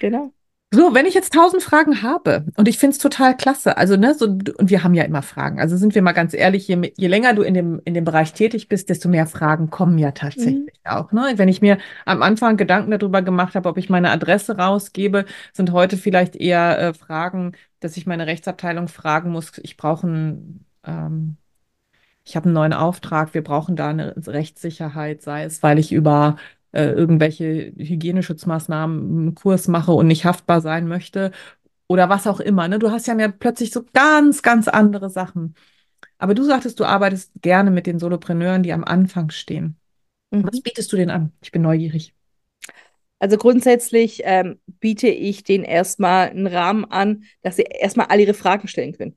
Genau. 0.04 0.34
So, 0.74 0.94
wenn 0.94 1.06
ich 1.06 1.14
jetzt 1.14 1.32
tausend 1.34 1.64
Fragen 1.64 2.02
habe 2.02 2.46
und 2.58 2.68
ich 2.68 2.78
finde 2.78 2.94
es 2.94 2.98
total 2.98 3.38
klasse, 3.38 3.78
also 3.78 3.96
ne, 3.96 4.14
so, 4.16 4.26
und 4.26 4.70
wir 4.70 4.84
haben 4.84 4.94
ja 4.96 5.04
immer 5.04 5.22
Fragen, 5.22 5.62
also 5.62 5.78
sind 5.78 5.96
wir 5.96 6.02
mal 6.02 6.12
ganz 6.12 6.34
ehrlich, 6.34 6.68
je, 6.68 6.92
je 6.98 7.08
länger 7.08 7.34
du 7.34 7.42
in 7.42 7.54
dem, 7.54 7.80
in 7.86 7.94
dem 7.94 8.04
Bereich 8.04 8.34
tätig 8.34 8.68
bist, 8.68 8.90
desto 8.90 9.08
mehr 9.08 9.28
Fragen 9.28 9.70
kommen 9.70 9.98
ja 9.98 10.12
tatsächlich 10.12 10.82
mhm. 10.84 10.92
auch. 10.92 11.14
Ne? 11.14 11.34
Wenn 11.38 11.48
ich 11.48 11.62
mir 11.62 11.78
am 12.06 12.22
Anfang 12.22 12.58
Gedanken 12.58 12.92
darüber 12.92 13.22
gemacht 13.22 13.56
habe, 13.56 13.70
ob 13.70 13.78
ich 13.78 13.90
meine 13.90 14.10
Adresse 14.10 14.58
rausgebe, 14.58 15.24
sind 15.54 15.72
heute 15.72 15.96
vielleicht 15.96 16.36
eher 16.36 16.78
äh, 16.80 16.94
Fragen, 16.94 17.54
dass 17.80 17.96
ich 17.96 18.06
meine 18.06 18.28
Rechtsabteilung 18.28 18.90
fragen 18.90 19.32
muss, 19.32 19.54
ich 19.60 19.78
brauche 19.78 20.08
ein, 20.08 20.66
ähm, 20.86 21.38
ich 22.26 22.36
habe 22.36 22.46
einen 22.46 22.56
neuen 22.56 22.74
Auftrag, 22.74 23.34
wir 23.34 23.44
brauchen 23.44 23.78
da 23.78 23.90
eine 23.90 24.16
Rechtssicherheit, 24.28 25.22
sei 25.22 25.44
es, 25.44 25.64
weil 25.64 25.80
ich 25.80 25.94
über 25.94 26.36
äh, 26.74 26.88
irgendwelche 26.88 27.74
Hygieneschutzmaßnahmen 27.78 29.00
einen 29.00 29.36
Kurs 29.36 29.68
mache 29.68 29.94
und 29.94 30.08
nicht 30.08 30.26
haftbar 30.26 30.60
sein 30.60 30.88
möchte 30.88 31.32
oder 31.88 32.10
was 32.10 32.28
auch 32.28 32.40
immer. 32.40 32.68
Ne? 32.68 32.80
Du 32.80 32.92
hast 32.92 33.08
ja 33.08 33.16
plötzlich 33.28 33.72
so 33.72 33.86
ganz, 33.94 34.42
ganz 34.42 34.68
andere 34.68 35.10
Sachen. 35.10 35.56
Aber 36.18 36.34
du 36.34 36.44
sagtest, 36.44 36.80
du 36.80 36.86
arbeitest 36.86 37.32
gerne 37.42 37.72
mit 37.72 37.86
den 37.86 38.00
Solopreneuren, 38.00 38.64
die 38.64 38.74
am 38.74 38.84
Anfang 38.84 39.30
stehen. 39.30 39.78
Mhm. 40.32 40.46
Was 40.46 40.62
bietest 40.62 40.92
du 40.92 40.98
denen 40.98 41.12
an? 41.12 41.32
Ich 41.42 41.52
bin 41.52 41.62
neugierig. 41.62 42.14
Also 43.20 43.38
grundsätzlich 43.38 44.22
ähm, 44.26 44.60
biete 44.80 45.08
ich 45.08 45.44
denen 45.44 45.64
erstmal 45.64 46.30
einen 46.30 46.48
Rahmen 46.48 46.86
an, 46.86 47.24
dass 47.42 47.56
sie 47.56 47.64
erstmal 47.64 48.08
all 48.08 48.20
ihre 48.20 48.34
Fragen 48.34 48.68
stellen 48.68 48.94
können. 48.94 49.16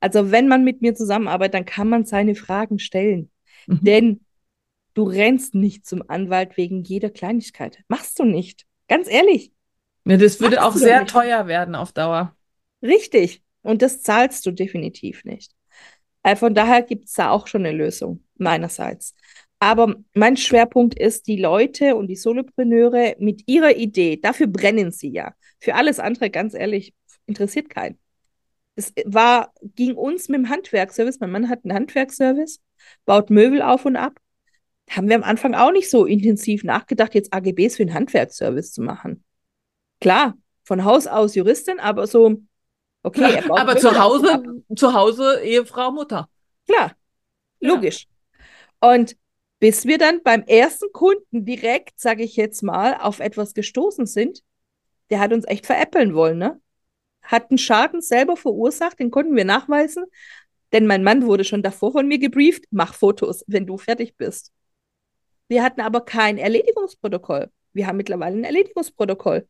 Also 0.00 0.30
wenn 0.30 0.48
man 0.48 0.64
mit 0.64 0.82
mir 0.82 0.94
zusammenarbeitet, 0.94 1.54
dann 1.54 1.64
kann 1.64 1.88
man 1.88 2.06
seine 2.06 2.34
Fragen 2.34 2.78
stellen. 2.78 3.30
Mhm. 3.66 3.80
Denn 3.82 4.20
Du 4.94 5.04
rennst 5.04 5.54
nicht 5.54 5.86
zum 5.86 6.02
Anwalt 6.08 6.56
wegen 6.56 6.82
jeder 6.82 7.10
Kleinigkeit. 7.10 7.78
Machst 7.88 8.18
du 8.18 8.24
nicht. 8.24 8.66
Ganz 8.88 9.08
ehrlich. 9.08 9.52
Ja, 10.04 10.16
das 10.16 10.40
würde 10.40 10.56
Machst 10.56 10.68
auch 10.68 10.76
sehr 10.76 11.06
teuer 11.06 11.46
werden 11.46 11.74
auf 11.74 11.92
Dauer. 11.92 12.36
Richtig. 12.82 13.42
Und 13.62 13.80
das 13.80 14.02
zahlst 14.02 14.44
du 14.44 14.50
definitiv 14.50 15.24
nicht. 15.24 15.52
Äh, 16.22 16.36
von 16.36 16.54
daher 16.54 16.82
gibt 16.82 17.06
es 17.06 17.14
da 17.14 17.30
auch 17.30 17.46
schon 17.46 17.64
eine 17.64 17.76
Lösung, 17.76 18.24
meinerseits. 18.36 19.14
Aber 19.60 19.94
mein 20.14 20.36
Schwerpunkt 20.36 20.98
ist, 20.98 21.28
die 21.28 21.36
Leute 21.36 21.94
und 21.94 22.08
die 22.08 22.16
Solopreneure 22.16 23.14
mit 23.20 23.44
ihrer 23.46 23.76
Idee, 23.76 24.16
dafür 24.16 24.48
brennen 24.48 24.90
sie 24.90 25.10
ja. 25.10 25.34
Für 25.60 25.76
alles 25.76 26.00
andere, 26.00 26.30
ganz 26.30 26.54
ehrlich, 26.54 26.94
interessiert 27.26 27.70
keinen. 27.70 27.98
Es 28.74 28.92
war, 29.04 29.52
ging 29.62 29.94
uns 29.94 30.28
mit 30.28 30.38
dem 30.38 30.48
Handwerkservice. 30.48 31.20
Mein 31.20 31.30
Mann 31.30 31.48
hat 31.48 31.60
einen 31.64 31.74
Handwerkservice, 31.74 32.60
baut 33.04 33.30
Möbel 33.30 33.62
auf 33.62 33.84
und 33.84 33.96
ab 33.96 34.18
haben 34.90 35.08
wir 35.08 35.16
am 35.16 35.22
Anfang 35.22 35.54
auch 35.54 35.72
nicht 35.72 35.90
so 35.90 36.04
intensiv 36.04 36.64
nachgedacht, 36.64 37.14
jetzt 37.14 37.32
AGBs 37.32 37.76
für 37.76 37.86
den 37.86 37.94
Handwerksservice 37.94 38.72
zu 38.72 38.82
machen. 38.82 39.24
Klar, 40.00 40.34
von 40.64 40.84
Haus 40.84 41.06
aus 41.06 41.34
Juristin, 41.34 41.80
aber 41.80 42.06
so, 42.06 42.36
okay. 43.02 43.36
Ja, 43.36 43.54
aber 43.56 43.76
zu 43.76 43.98
Hause, 43.98 44.62
zu 44.76 44.92
Hause 44.92 45.40
Ehefrau, 45.42 45.92
Mutter. 45.92 46.28
Klar, 46.66 46.92
logisch. 47.60 48.06
Ja. 48.82 48.94
Und 48.94 49.16
bis 49.60 49.86
wir 49.86 49.98
dann 49.98 50.22
beim 50.24 50.42
ersten 50.42 50.92
Kunden 50.92 51.44
direkt, 51.44 52.00
sage 52.00 52.24
ich 52.24 52.36
jetzt 52.36 52.62
mal, 52.62 52.96
auf 52.96 53.20
etwas 53.20 53.54
gestoßen 53.54 54.06
sind, 54.06 54.42
der 55.10 55.20
hat 55.20 55.32
uns 55.32 55.46
echt 55.46 55.66
veräppeln 55.66 56.14
wollen, 56.14 56.38
ne? 56.38 56.60
Hat 57.22 57.50
einen 57.50 57.58
Schaden 57.58 58.00
selber 58.00 58.36
verursacht, 58.36 58.98
den 58.98 59.12
konnten 59.12 59.36
wir 59.36 59.44
nachweisen, 59.44 60.04
denn 60.72 60.86
mein 60.86 61.04
Mann 61.04 61.26
wurde 61.26 61.44
schon 61.44 61.62
davor 61.62 61.92
von 61.92 62.08
mir 62.08 62.18
gebrieft, 62.18 62.64
mach 62.70 62.94
Fotos, 62.94 63.44
wenn 63.46 63.66
du 63.66 63.78
fertig 63.78 64.16
bist. 64.16 64.50
Wir 65.52 65.62
hatten 65.62 65.82
aber 65.82 66.00
kein 66.00 66.38
Erledigungsprotokoll. 66.38 67.50
Wir 67.74 67.86
haben 67.86 67.98
mittlerweile 67.98 68.38
ein 68.38 68.44
Erledigungsprotokoll. 68.44 69.46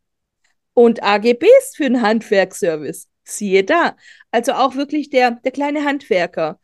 Und 0.75 1.01
AGBs 1.01 1.77
für 1.77 1.85
einen 1.85 2.03
Handwerksservice. 2.03 3.09
Siehe 3.23 3.63
da. 3.63 3.97
Also 4.33 4.55
auch 4.55 4.75
wirklich 4.75 5.11
der, 5.11 5.31
der 5.31 5.53
kleine 5.53 5.85
Handwerker, 5.85 6.59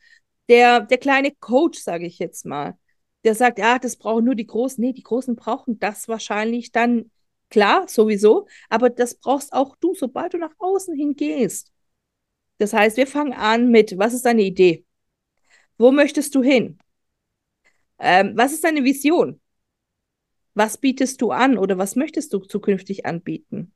der, 0.48 0.80
der 0.80 0.98
kleine 0.98 1.30
Coach, 1.38 1.78
sage 1.78 2.04
ich 2.04 2.18
jetzt 2.18 2.46
mal, 2.46 2.76
der 3.22 3.36
sagt, 3.36 3.60
ja, 3.60 3.78
das 3.78 3.94
brauchen 3.94 4.24
nur 4.24 4.34
die 4.34 4.48
Großen. 4.48 4.82
Nee, 4.82 4.92
die 4.92 5.04
Großen 5.04 5.36
brauchen 5.36 5.78
das 5.78 6.08
wahrscheinlich 6.08 6.72
dann, 6.72 7.12
klar, 7.48 7.86
sowieso, 7.86 8.48
aber 8.68 8.90
das 8.90 9.14
brauchst 9.14 9.52
auch 9.52 9.76
du, 9.76 9.94
sobald 9.94 10.34
du 10.34 10.38
nach 10.38 10.54
außen 10.58 10.96
hin 10.96 11.14
gehst. 11.14 11.70
Das 12.58 12.72
heißt, 12.72 12.96
wir 12.96 13.06
fangen 13.06 13.34
an 13.34 13.70
mit, 13.70 13.98
was 13.98 14.14
ist 14.14 14.24
deine 14.24 14.42
Idee? 14.42 14.84
Wo 15.76 15.92
möchtest 15.92 16.34
du 16.34 16.42
hin? 16.42 16.80
Ähm, 17.98 18.32
was 18.36 18.52
ist 18.52 18.64
deine 18.64 18.84
Vision? 18.84 19.40
Was 20.54 20.78
bietest 20.78 21.20
du 21.22 21.30
an 21.30 21.58
oder 21.58 21.78
was 21.78 21.96
möchtest 21.96 22.32
du 22.32 22.40
zukünftig 22.40 23.06
anbieten? 23.06 23.72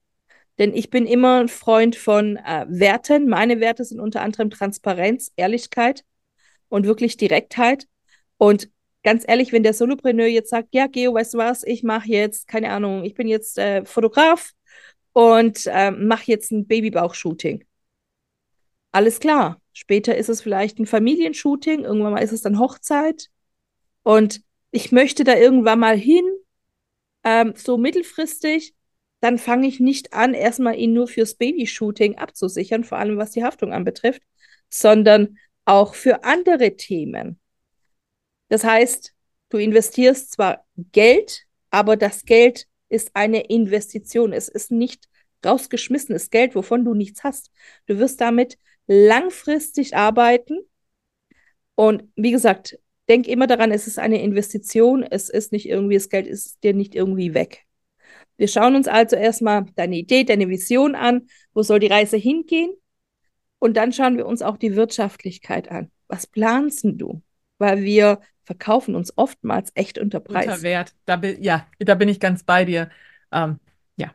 Denn 0.59 0.75
ich 0.75 0.91
bin 0.91 1.07
immer 1.07 1.41
ein 1.41 1.49
Freund 1.49 1.97
von 1.97 2.37
äh, 2.37 2.67
Werten. 2.69 3.29
Meine 3.29 3.61
Werte 3.61 3.85
sind 3.85 4.01
unter 4.01 4.21
anderem 4.23 4.51
Transparenz, 4.51 5.33
Ehrlichkeit 5.37 6.05
und 6.69 6.87
wirklich 6.87 7.17
Direktheit. 7.17 7.87
Und 8.37 8.71
ganz 9.03 9.25
ehrlich, 9.27 9.53
wenn 9.53 9.63
der 9.63 9.75
Solopreneur 9.75 10.27
jetzt 10.27 10.51
sagt, 10.51 10.69
ja, 10.73 10.87
Geo, 10.87 11.15
weißt 11.15 11.35
du 11.35 11.39
was, 11.39 11.65
ich 11.65 11.83
mache 11.83 12.09
jetzt, 12.09 12.49
keine 12.49 12.71
Ahnung, 12.71 13.05
ich 13.05 13.15
bin 13.15 13.29
jetzt 13.29 13.59
äh, 13.59 13.85
Fotograf 13.85 14.53
und 15.13 15.67
äh, 15.67 15.91
mache 15.91 16.25
jetzt 16.27 16.53
ein 16.53 16.67
Babybauch-Shooting. 16.67 17.65
Alles 18.93 19.21
klar. 19.21 19.61
Später 19.73 20.17
ist 20.17 20.29
es 20.29 20.43
vielleicht 20.43 20.79
ein 20.79 20.87
Familienshooting, 20.87 21.85
irgendwann 21.85 22.13
mal 22.13 22.23
ist 22.23 22.33
es 22.33 22.43
dann 22.43 22.59
Hochzeit. 22.59 23.29
Und 24.03 24.43
ich 24.71 24.93
möchte 24.93 25.25
da 25.25 25.37
irgendwann 25.37 25.79
mal 25.79 25.97
hin, 25.97 26.25
ähm, 27.25 27.55
so 27.57 27.77
mittelfristig, 27.77 28.75
dann 29.21 29.39
fange 29.39 29.69
ich 29.69 29.79
nicht 29.79 30.13
an, 30.13 30.35
erstmal 30.35 30.77
ihn 30.77 30.93
nur 30.93 31.07
fürs 31.07 31.35
Babyshooting 31.35 32.19
abzusichern, 32.19 32.83
vor 32.83 32.99
allem 32.99 33.19
was 33.19 33.31
die 33.31 33.45
Haftung 33.45 33.73
anbetrifft, 33.73 34.23
sondern 34.69 35.39
auch 35.65 35.95
für 35.95 36.25
andere 36.25 36.77
Themen. 36.77 37.39
Das 38.49 38.65
heißt, 38.65 39.15
du 39.51 39.59
investierst 39.59 40.33
zwar 40.33 40.67
Geld, 40.77 41.47
aber 41.71 41.97
das 41.97 42.25
Geld 42.25 42.67
ist 42.89 43.11
eine 43.15 43.47
Investition. 43.47 44.33
Es 44.33 44.49
ist 44.49 44.71
nicht 44.71 45.09
rausgeschmissenes 45.45 46.31
Geld, 46.31 46.55
wovon 46.55 46.85
du 46.85 46.95
nichts 46.95 47.23
hast. 47.25 47.51
Du 47.87 47.99
wirst 47.99 48.21
damit 48.21 48.59
langfristig 48.87 49.97
arbeiten. 49.97 50.59
Und 51.75 52.05
wie 52.17 52.33
gesagt, 52.33 52.79
denk 53.13 53.29
immer 53.29 53.47
daran, 53.47 53.71
es 53.73 53.87
ist 53.87 53.99
eine 53.99 54.23
Investition. 54.23 55.03
Es 55.03 55.29
ist 55.29 55.53
nicht 55.53 55.69
irgendwie, 55.69 55.95
das 55.97 56.09
Geld 56.09 56.27
ist 56.27 56.65
dir 56.65 56.73
nicht 56.73 56.95
irgendwie 56.95 57.35
weg. 57.35 57.67
Wir 58.39 58.49
schauen 58.49 58.75
uns 58.75 58.89
also 58.89 59.17
erstmal 59.17 59.67
deine 59.77 59.97
Idee, 59.97 60.25
deine 60.25 60.49
Vision 60.49 60.95
an. 60.95 61.27
Wo 61.53 61.63
soll 61.63 61.79
die 61.79 61.89
Reise 61.89 62.17
hingehen? 62.17 62.73
Und 63.59 63.77
dann 63.77 63.93
schauen 63.93 64.17
wir 64.17 64.27
uns 64.27 64.41
auch 64.41 64.57
die 64.57 64.75
Wirtschaftlichkeit 64.75 65.71
an. 65.71 65.91
Was 66.09 66.27
planst 66.27 66.85
du? 66.85 67.23
Weil 67.59 67.83
wir 67.83 68.21
verkaufen 68.45 68.95
uns 68.95 69.17
oftmals 69.17 69.71
echt 69.75 69.99
unter 69.99 70.21
Preis. 70.21 70.47
Unter 70.47 70.63
Wert. 70.63 70.95
Da 71.05 71.17
bin, 71.17 71.43
ja, 71.43 71.67
da 71.79 71.95
bin 71.95 72.09
ich 72.09 72.19
ganz 72.19 72.43
bei 72.43 72.65
dir. 72.65 72.91
Ähm, 73.31 73.61
ja, 73.97 74.11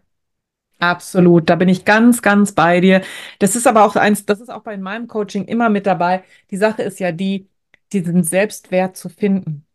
absolut. 0.79 1.49
Da 1.49 1.55
bin 1.55 1.69
ich 1.69 1.85
ganz, 1.85 2.23
ganz 2.23 2.51
bei 2.51 2.81
dir. 2.81 3.03
Das 3.39 3.55
ist 3.55 3.67
aber 3.67 3.85
auch 3.85 3.95
eins, 3.95 4.25
das 4.25 4.41
ist 4.41 4.49
auch 4.49 4.63
bei 4.63 4.75
meinem 4.77 5.07
Coaching 5.07 5.45
immer 5.45 5.69
mit 5.69 5.85
dabei. 5.85 6.23
Die 6.49 6.57
Sache 6.57 6.81
ist 6.81 6.99
ja 6.99 7.11
die, 7.11 7.47
diesen 7.93 8.23
Selbstwert 8.23 8.97
zu 8.97 9.09
finden. 9.09 9.65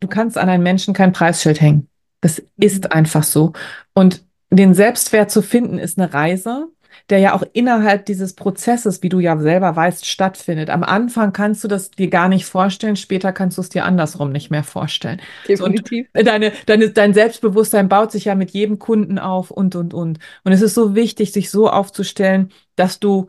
Du 0.00 0.08
kannst 0.08 0.38
an 0.38 0.48
einen 0.48 0.62
Menschen 0.62 0.94
kein 0.94 1.12
Preisschild 1.12 1.60
hängen. 1.60 1.88
Das 2.20 2.42
ist 2.56 2.84
mhm. 2.84 2.92
einfach 2.92 3.22
so. 3.22 3.52
Und 3.94 4.24
den 4.50 4.74
Selbstwert 4.74 5.30
zu 5.30 5.42
finden, 5.42 5.78
ist 5.78 5.98
eine 5.98 6.12
Reise 6.12 6.68
der 7.10 7.18
ja 7.18 7.34
auch 7.34 7.42
innerhalb 7.52 8.06
dieses 8.06 8.34
Prozesses, 8.34 9.02
wie 9.02 9.08
du 9.08 9.20
ja 9.20 9.38
selber 9.38 9.76
weißt, 9.76 10.06
stattfindet. 10.06 10.70
Am 10.70 10.82
Anfang 10.82 11.32
kannst 11.32 11.62
du 11.62 11.68
das 11.68 11.90
dir 11.90 12.08
gar 12.08 12.28
nicht 12.28 12.46
vorstellen, 12.46 12.96
später 12.96 13.32
kannst 13.32 13.58
du 13.58 13.62
es 13.62 13.68
dir 13.68 13.84
andersrum 13.84 14.32
nicht 14.32 14.50
mehr 14.50 14.64
vorstellen. 14.64 15.20
Definitiv. 15.46 16.08
So, 16.14 16.22
deine, 16.24 16.52
deine, 16.66 16.90
dein 16.90 17.14
Selbstbewusstsein 17.14 17.88
baut 17.88 18.12
sich 18.12 18.24
ja 18.24 18.34
mit 18.34 18.50
jedem 18.50 18.78
Kunden 18.78 19.18
auf 19.18 19.50
und, 19.50 19.76
und, 19.76 19.94
und. 19.94 20.18
Und 20.44 20.52
es 20.52 20.62
ist 20.62 20.74
so 20.74 20.94
wichtig, 20.94 21.32
sich 21.32 21.50
so 21.50 21.70
aufzustellen, 21.70 22.50
dass 22.74 22.98
du 22.98 23.28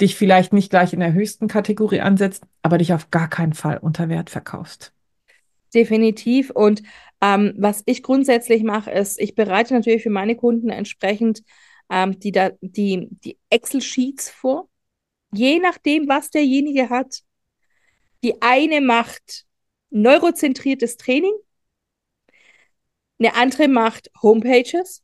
dich 0.00 0.16
vielleicht 0.16 0.52
nicht 0.52 0.70
gleich 0.70 0.92
in 0.92 1.00
der 1.00 1.12
höchsten 1.12 1.48
Kategorie 1.48 2.00
ansetzt, 2.00 2.44
aber 2.62 2.78
dich 2.78 2.92
auf 2.92 3.10
gar 3.10 3.28
keinen 3.28 3.52
Fall 3.52 3.78
unter 3.78 4.08
Wert 4.08 4.30
verkaufst. 4.30 4.92
Definitiv. 5.74 6.50
Und 6.50 6.82
ähm, 7.20 7.54
was 7.56 7.82
ich 7.86 8.02
grundsätzlich 8.02 8.62
mache, 8.62 8.90
ist, 8.90 9.20
ich 9.20 9.34
bereite 9.34 9.74
natürlich 9.74 10.02
für 10.02 10.10
meine 10.10 10.36
Kunden 10.36 10.70
entsprechend 10.70 11.42
ähm, 11.90 12.18
die, 12.18 12.32
die, 12.60 13.08
die 13.10 13.38
Excel-Sheets 13.50 14.30
vor. 14.30 14.68
Je 15.32 15.58
nachdem, 15.60 16.08
was 16.08 16.30
derjenige 16.30 16.90
hat. 16.90 17.22
Die 18.22 18.40
eine 18.40 18.80
macht 18.80 19.46
neurozentriertes 19.90 20.96
Training, 20.96 21.32
eine 23.18 23.34
andere 23.34 23.68
macht 23.68 24.10
Homepages. 24.20 25.02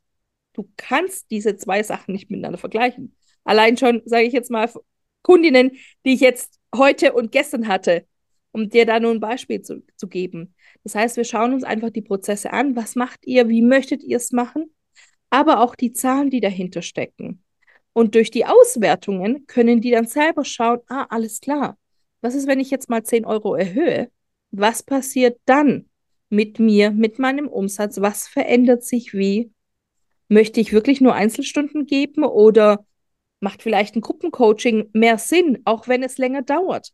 Du 0.53 0.69
kannst 0.77 1.31
diese 1.31 1.55
zwei 1.57 1.83
Sachen 1.83 2.13
nicht 2.13 2.29
miteinander 2.29 2.57
vergleichen. 2.57 3.15
Allein 3.49 3.77
schon, 3.77 4.01
sage 4.05 4.25
ich 4.25 4.33
jetzt 4.33 4.51
mal, 4.51 4.69
Kundinnen, 5.21 5.71
die 6.05 6.13
ich 6.13 6.21
jetzt 6.21 6.59
heute 6.75 7.13
und 7.13 7.31
gestern 7.31 7.67
hatte, 7.67 8.05
um 8.51 8.69
dir 8.69 8.85
da 8.85 8.99
nur 8.99 9.11
ein 9.11 9.19
Beispiel 9.19 9.61
zu, 9.61 9.83
zu 9.95 10.07
geben. 10.07 10.55
Das 10.83 10.95
heißt, 10.95 11.17
wir 11.17 11.23
schauen 11.23 11.53
uns 11.53 11.63
einfach 11.63 11.89
die 11.89 12.01
Prozesse 12.01 12.51
an. 12.53 12.75
Was 12.75 12.95
macht 12.95 13.25
ihr? 13.25 13.49
Wie 13.49 13.61
möchtet 13.61 14.03
ihr 14.03 14.17
es 14.17 14.31
machen? 14.31 14.71
aber 15.29 15.61
auch 15.61 15.75
die 15.75 15.93
Zahlen, 15.93 16.29
die 16.29 16.39
dahinter 16.39 16.81
stecken. 16.81 17.43
Und 17.93 18.15
durch 18.15 18.31
die 18.31 18.45
Auswertungen 18.45 19.45
können 19.47 19.81
die 19.81 19.91
dann 19.91 20.07
selber 20.07 20.45
schauen, 20.45 20.79
ah, 20.87 21.05
alles 21.09 21.41
klar. 21.41 21.77
Was 22.21 22.35
ist, 22.35 22.47
wenn 22.47 22.59
ich 22.59 22.69
jetzt 22.69 22.89
mal 22.89 23.03
10 23.03 23.25
Euro 23.25 23.55
erhöhe? 23.55 24.09
Was 24.51 24.83
passiert 24.83 25.39
dann 25.45 25.89
mit 26.29 26.59
mir, 26.59 26.91
mit 26.91 27.19
meinem 27.19 27.47
Umsatz? 27.47 27.99
Was 28.01 28.27
verändert 28.27 28.83
sich 28.83 29.13
wie? 29.13 29.51
Möchte 30.27 30.59
ich 30.59 30.73
wirklich 30.73 31.01
nur 31.01 31.15
Einzelstunden 31.15 31.85
geben 31.85 32.23
oder 32.23 32.85
macht 33.39 33.63
vielleicht 33.63 33.95
ein 33.95 34.01
Gruppencoaching 34.01 34.89
mehr 34.93 35.17
Sinn, 35.17 35.61
auch 35.65 35.87
wenn 35.87 36.03
es 36.03 36.17
länger 36.17 36.41
dauert? 36.41 36.91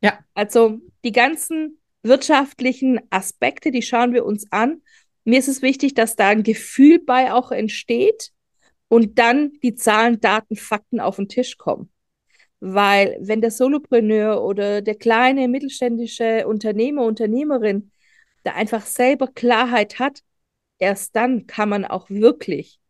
Ja. 0.00 0.18
Also 0.34 0.80
die 1.04 1.12
ganzen 1.12 1.80
wirtschaftlichen 2.02 3.00
Aspekte, 3.10 3.70
die 3.70 3.82
schauen 3.82 4.14
wir 4.14 4.24
uns 4.24 4.50
an 4.50 4.80
mir 5.24 5.38
ist 5.38 5.48
es 5.48 5.62
wichtig, 5.62 5.94
dass 5.94 6.16
da 6.16 6.28
ein 6.28 6.42
Gefühl 6.42 6.98
bei 6.98 7.32
auch 7.32 7.52
entsteht 7.52 8.32
und 8.88 9.18
dann 9.18 9.52
die 9.62 9.74
Zahlen, 9.74 10.20
Daten, 10.20 10.56
Fakten 10.56 11.00
auf 11.00 11.16
den 11.16 11.28
Tisch 11.28 11.56
kommen. 11.58 11.90
Weil 12.60 13.16
wenn 13.20 13.40
der 13.40 13.50
Solopreneur 13.50 14.42
oder 14.42 14.82
der 14.82 14.96
kleine 14.96 15.48
mittelständische 15.48 16.46
Unternehmer, 16.46 17.04
Unternehmerin 17.04 17.90
da 18.42 18.52
einfach 18.54 18.84
selber 18.84 19.28
Klarheit 19.28 19.98
hat, 19.98 20.20
erst 20.78 21.16
dann 21.16 21.46
kann 21.46 21.68
man 21.68 21.84
auch 21.84 22.10
wirklich 22.10 22.80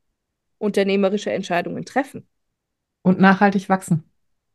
unternehmerische 0.61 1.33
Entscheidungen 1.33 1.85
treffen. 1.85 2.29
Und 3.03 3.19
nachhaltig 3.19 3.69
wachsen. 3.69 4.05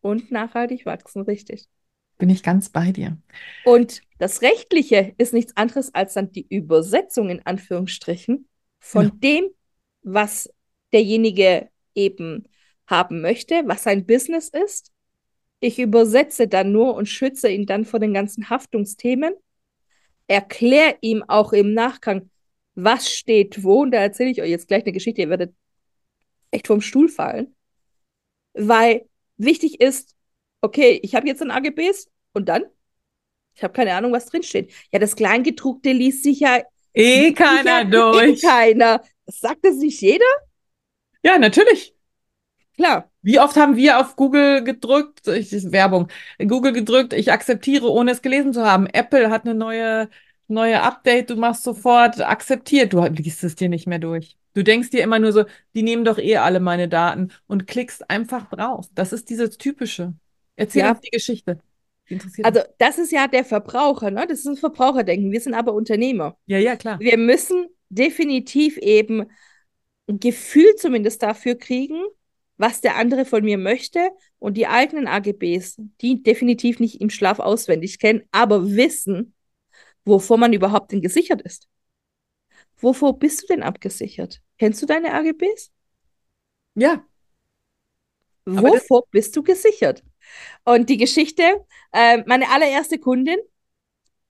Und 0.01 0.31
nachhaltig 0.31 0.85
wachsen, 0.85 1.23
richtig. 1.23 1.67
Bin 2.17 2.29
ich 2.29 2.43
ganz 2.43 2.69
bei 2.69 2.91
dir. 2.91 3.17
Und 3.65 4.01
das 4.19 4.41
Rechtliche 4.41 5.13
ist 5.17 5.33
nichts 5.33 5.57
anderes 5.57 5.93
als 5.93 6.13
dann 6.13 6.31
die 6.31 6.45
Übersetzung 6.47 7.29
in 7.29 7.45
Anführungsstrichen 7.45 8.47
von 8.79 9.05
ja. 9.05 9.11
dem, 9.15 9.49
was 10.03 10.49
derjenige 10.93 11.69
eben 11.95 12.47
haben 12.87 13.21
möchte, 13.21 13.63
was 13.65 13.83
sein 13.83 14.05
Business 14.05 14.49
ist. 14.49 14.91
Ich 15.59 15.79
übersetze 15.79 16.47
dann 16.47 16.71
nur 16.71 16.93
und 16.95 17.07
schütze 17.07 17.49
ihn 17.49 17.65
dann 17.65 17.83
vor 17.83 17.99
den 17.99 18.13
ganzen 18.13 18.49
Haftungsthemen, 18.49 19.33
erkläre 20.27 20.97
ihm 21.01 21.23
auch 21.27 21.51
im 21.51 21.73
Nachgang, 21.73 22.29
was 22.75 23.09
steht 23.09 23.63
wo. 23.63 23.81
Und 23.81 23.91
da 23.91 23.97
erzähle 23.97 24.29
ich 24.29 24.41
euch 24.41 24.49
jetzt 24.49 24.67
gleich 24.67 24.83
eine 24.83 24.93
Geschichte, 24.93 25.21
ihr 25.21 25.29
werdet 25.29 25.55
echt 26.55 26.67
vom 26.67 26.81
Stuhl 26.81 27.09
fallen. 27.09 27.55
Weil 28.53 29.07
wichtig 29.37 29.81
ist, 29.81 30.15
okay, 30.61 30.99
ich 31.03 31.15
habe 31.15 31.27
jetzt 31.27 31.41
ein 31.41 31.51
AGBs 31.51 32.09
und 32.33 32.49
dann? 32.49 32.63
Ich 33.53 33.63
habe 33.63 33.73
keine 33.73 33.93
Ahnung, 33.93 34.11
was 34.11 34.25
drinsteht. 34.25 34.73
Ja, 34.91 34.99
das 34.99 35.15
Kleingedruckte 35.15 35.91
liest 35.91 36.23
sich 36.23 36.41
ja 36.41 36.61
eh 36.93 37.31
keiner 37.33 37.81
ja, 37.81 37.83
durch. 37.83 38.43
Eh 38.43 38.47
keiner. 38.47 39.01
Sagt 39.27 39.63
das 39.63 39.77
nicht 39.77 40.01
jeder? 40.01 40.25
Ja, 41.23 41.37
natürlich. 41.37 41.95
Klar. 42.75 43.09
Wie 43.21 43.39
oft 43.39 43.55
haben 43.55 43.75
wir 43.75 43.99
auf 43.99 44.15
Google 44.15 44.63
gedrückt, 44.63 45.27
ich, 45.27 45.51
Werbung, 45.71 46.09
Google 46.37 46.73
gedrückt, 46.73 47.13
ich 47.13 47.31
akzeptiere, 47.31 47.89
ohne 47.89 48.11
es 48.11 48.21
gelesen 48.21 48.53
zu 48.53 48.65
haben. 48.65 48.87
Apple 48.87 49.31
hat 49.31 49.45
eine 49.45 49.55
neue, 49.55 50.09
neue 50.47 50.81
Update, 50.81 51.29
du 51.29 51.35
machst 51.35 51.63
sofort 51.63 52.21
akzeptiert, 52.21 52.93
du 52.93 53.01
liest 53.03 53.43
es 53.43 53.55
dir 53.55 53.69
nicht 53.69 53.87
mehr 53.87 53.99
durch. 53.99 54.37
Du 54.55 54.63
denkst 54.63 54.89
dir 54.89 55.03
immer 55.03 55.19
nur 55.19 55.33
so, 55.33 55.43
die 55.75 55.83
nehmen 55.83 56.05
doch 56.05 56.17
eh 56.17 56.37
alle 56.37 56.61
meine 56.61 56.87
Daten 56.87 57.31
und 57.45 57.67
klickst 57.67 58.09
einfach 58.09 58.49
drauf. 58.49 58.87
Das 58.95 59.11
ist 59.11 59.29
dieses 59.29 59.57
Typische. 59.57 60.13
Erzähl 60.55 60.83
Ja. 60.83 60.91
uns 60.91 61.01
die 61.01 61.11
Geschichte. 61.11 61.59
Die 62.09 62.19
Also, 62.41 62.61
das 62.77 62.97
ist 62.97 63.11
ja 63.11 63.27
der 63.27 63.43
Verbraucher, 63.43 64.11
ne? 64.11 64.25
Das 64.27 64.39
ist 64.39 64.45
ein 64.45 64.55
Verbraucherdenken. 64.55 65.31
Wir 65.31 65.41
sind 65.41 65.55
aber 65.55 65.73
Unternehmer. 65.73 66.37
Ja, 66.45 66.57
ja, 66.57 66.77
klar. 66.77 66.99
Wir 66.99 67.17
müssen 67.17 67.67
definitiv 67.89 68.77
eben 68.77 69.25
ein 70.07 70.19
Gefühl 70.19 70.75
zumindest 70.75 71.21
dafür 71.21 71.55
kriegen, 71.55 72.01
was 72.57 72.79
der 72.79 72.95
andere 72.95 73.25
von 73.25 73.43
mir 73.43 73.57
möchte 73.57 74.09
und 74.39 74.55
die 74.55 74.67
eigenen 74.67 75.07
AGBs, 75.07 75.81
die 75.99 76.23
definitiv 76.23 76.79
nicht 76.79 77.01
im 77.01 77.09
Schlaf 77.09 77.39
auswendig 77.39 77.99
kennen, 77.99 78.21
aber 78.31 78.71
wissen, 78.71 79.33
wovor 80.05 80.37
man 80.37 80.53
überhaupt 80.53 80.93
denn 80.93 81.01
gesichert 81.01 81.41
ist. 81.41 81.67
Wovor 82.77 83.19
bist 83.19 83.43
du 83.43 83.47
denn 83.47 83.63
abgesichert? 83.63 84.41
Kennst 84.57 84.81
du 84.81 84.85
deine 84.85 85.13
AGBs? 85.13 85.71
Ja, 86.75 87.05
Wovor 88.45 89.07
bist 89.11 89.35
du 89.35 89.43
gesichert? 89.43 90.03
Und 90.63 90.89
die 90.89 90.97
Geschichte, 90.97 91.65
äh, 91.91 92.23
meine 92.25 92.49
allererste 92.49 92.99
Kundin, 92.99 93.37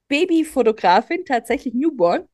Babyfotografin, 0.08 1.26
tatsächlich 1.26 1.74
Newborn. 1.74 2.28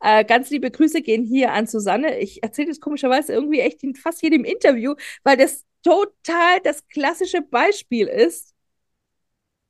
Äh, 0.00 0.24
ganz 0.24 0.48
liebe 0.48 0.70
Grüße 0.70 1.02
gehen 1.02 1.24
hier 1.24 1.52
an 1.52 1.66
Susanne. 1.66 2.18
Ich 2.18 2.42
erzähle 2.42 2.68
das 2.68 2.80
komischerweise 2.80 3.34
irgendwie 3.34 3.60
echt 3.60 3.82
in 3.82 3.94
fast 3.94 4.22
jedem 4.22 4.44
Interview, 4.44 4.94
weil 5.22 5.36
das 5.36 5.66
total 5.82 6.60
das 6.64 6.86
klassische 6.88 7.42
Beispiel 7.42 8.06
ist, 8.06 8.54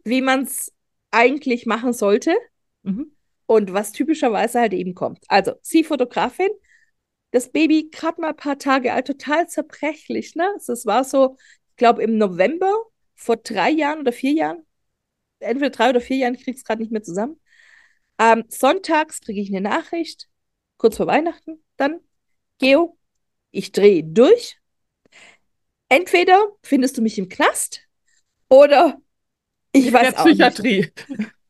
wie 0.04 0.22
man 0.22 0.44
es 0.44 0.72
eigentlich 1.10 1.66
machen 1.66 1.92
sollte 1.92 2.36
mhm. 2.82 3.12
und 3.46 3.72
was 3.72 3.90
typischerweise 3.90 4.60
halt 4.60 4.72
eben 4.72 4.94
kommt. 4.94 5.24
Also, 5.26 5.54
sie 5.62 5.82
Fotografin, 5.82 6.50
das 7.32 7.50
Baby 7.52 7.90
gerade 7.90 8.20
mal 8.20 8.30
ein 8.30 8.36
paar 8.36 8.58
Tage 8.58 8.92
alt, 8.92 9.06
total 9.06 9.48
zerbrechlich, 9.48 10.34
ne? 10.36 10.48
Es 10.58 10.86
war 10.86 11.04
so, 11.04 11.36
ich 11.70 11.76
glaube, 11.76 12.02
im 12.02 12.18
November 12.18 12.72
vor 13.16 13.36
drei 13.36 13.70
Jahren 13.70 14.00
oder 14.00 14.12
vier 14.12 14.32
Jahren, 14.32 14.66
entweder 15.40 15.70
drei 15.70 15.90
oder 15.90 16.00
vier 16.00 16.18
Jahren, 16.18 16.34
ich 16.34 16.44
krieg's 16.44 16.64
gerade 16.64 16.82
nicht 16.82 16.92
mehr 16.92 17.02
zusammen. 17.02 17.40
Ähm, 18.18 18.44
sonntags 18.48 19.20
kriege 19.20 19.40
ich 19.40 19.50
eine 19.50 19.60
Nachricht, 19.62 20.28
kurz 20.78 20.96
vor 20.98 21.06
Weihnachten, 21.08 21.64
dann, 21.76 22.00
Geo, 22.58 22.98
ich 23.52 23.72
drehe 23.72 24.04
durch. 24.04 24.58
Entweder 25.88 26.38
findest 26.62 26.96
du 26.98 27.02
mich 27.02 27.18
im 27.18 27.28
Knast 27.28 27.82
oder 28.48 29.00
ich 29.72 29.92
In 29.92 29.92
weiß 29.92 30.00
der 30.00 30.12
auch 30.14 30.34
nicht. 30.34 30.64
Psychiatrie. 30.64 30.92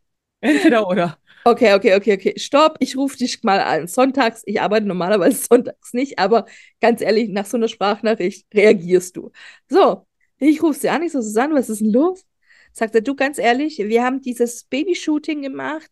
Entweder 0.40 0.88
oder. 0.88 1.19
Okay, 1.44 1.72
okay, 1.74 1.94
okay, 1.94 2.14
okay. 2.14 2.34
Stopp, 2.38 2.76
ich 2.80 2.96
rufe 2.96 3.16
dich 3.16 3.42
mal 3.42 3.60
an. 3.60 3.86
Sonntags, 3.86 4.42
ich 4.44 4.60
arbeite 4.60 4.86
normalerweise 4.86 5.42
sonntags 5.50 5.92
nicht, 5.94 6.18
aber 6.18 6.44
ganz 6.80 7.00
ehrlich, 7.00 7.30
nach 7.30 7.46
so 7.46 7.56
einer 7.56 7.68
Sprachnachricht 7.68 8.46
reagierst 8.54 9.16
du. 9.16 9.30
So, 9.68 10.06
ich 10.38 10.62
rufe 10.62 10.78
sie 10.78 10.90
an, 10.90 11.02
ich 11.02 11.12
so, 11.12 11.20
Susanne, 11.22 11.54
was 11.54 11.70
ist 11.70 11.80
denn 11.80 11.92
los? 11.92 12.26
Sagt 12.72 12.94
er, 12.94 13.00
du, 13.00 13.14
ganz 13.16 13.38
ehrlich, 13.38 13.78
wir 13.78 14.04
haben 14.04 14.20
dieses 14.20 14.64
Babyshooting 14.64 15.40
gemacht. 15.42 15.90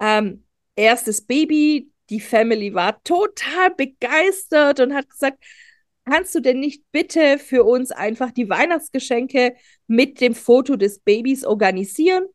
Ähm, 0.00 0.44
erstes 0.76 1.20
Baby, 1.26 1.90
die 2.10 2.20
Family 2.20 2.72
war 2.72 3.02
total 3.02 3.70
begeistert 3.76 4.78
und 4.80 4.94
hat 4.94 5.10
gesagt, 5.10 5.42
kannst 6.04 6.34
du 6.34 6.40
denn 6.40 6.60
nicht 6.60 6.84
bitte 6.92 7.38
für 7.38 7.64
uns 7.64 7.90
einfach 7.90 8.30
die 8.30 8.48
Weihnachtsgeschenke 8.48 9.56
mit 9.88 10.20
dem 10.20 10.34
Foto 10.36 10.76
des 10.76 11.00
Babys 11.00 11.44
organisieren? 11.44 12.26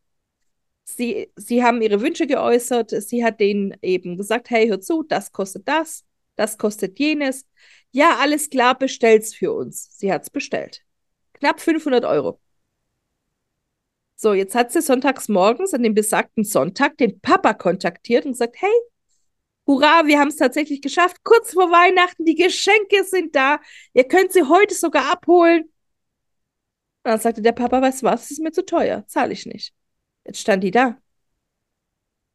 Sie, 0.95 1.31
sie 1.35 1.63
haben 1.63 1.81
ihre 1.81 2.01
Wünsche 2.01 2.27
geäußert. 2.27 2.91
Sie 2.91 3.23
hat 3.23 3.39
denen 3.39 3.75
eben 3.81 4.17
gesagt, 4.17 4.49
hey, 4.49 4.67
hör 4.67 4.81
zu, 4.81 5.03
das 5.03 5.31
kostet 5.31 5.67
das, 5.67 6.05
das 6.35 6.57
kostet 6.57 6.99
jenes. 6.99 7.45
Ja, 7.91 8.17
alles 8.19 8.49
klar, 8.49 8.77
bestell's 8.77 9.33
für 9.33 9.53
uns. 9.53 9.97
Sie 9.97 10.11
hat's 10.11 10.29
bestellt. 10.29 10.83
Knapp 11.33 11.59
500 11.59 12.05
Euro. 12.05 12.39
So, 14.15 14.33
jetzt 14.33 14.53
hat 14.53 14.71
sie 14.71 14.81
sonntags 14.81 15.29
morgens 15.29 15.73
an 15.73 15.81
dem 15.81 15.95
besagten 15.95 16.43
Sonntag 16.43 16.97
den 16.97 17.19
Papa 17.21 17.53
kontaktiert 17.55 18.25
und 18.25 18.33
gesagt, 18.33 18.55
hey, 18.59 18.69
hurra, 19.65 20.05
wir 20.05 20.19
haben 20.19 20.27
es 20.27 20.35
tatsächlich 20.37 20.81
geschafft. 20.81 21.17
Kurz 21.23 21.53
vor 21.53 21.71
Weihnachten, 21.71 22.25
die 22.25 22.35
Geschenke 22.35 23.03
sind 23.03 23.35
da. 23.35 23.59
Ihr 23.93 24.03
könnt 24.03 24.31
sie 24.31 24.43
heute 24.43 24.75
sogar 24.75 25.11
abholen. 25.11 25.63
Und 25.63 25.71
dann 27.11 27.19
sagte 27.19 27.41
der 27.41 27.53
Papa, 27.53 27.81
weißt 27.81 28.03
du 28.03 28.05
was, 28.05 28.29
ist 28.29 28.41
mir 28.41 28.51
zu 28.51 28.63
teuer, 28.63 29.05
zahle 29.07 29.33
ich 29.33 29.47
nicht. 29.47 29.73
Jetzt 30.25 30.39
stand 30.39 30.63
die 30.63 30.71
da. 30.71 30.97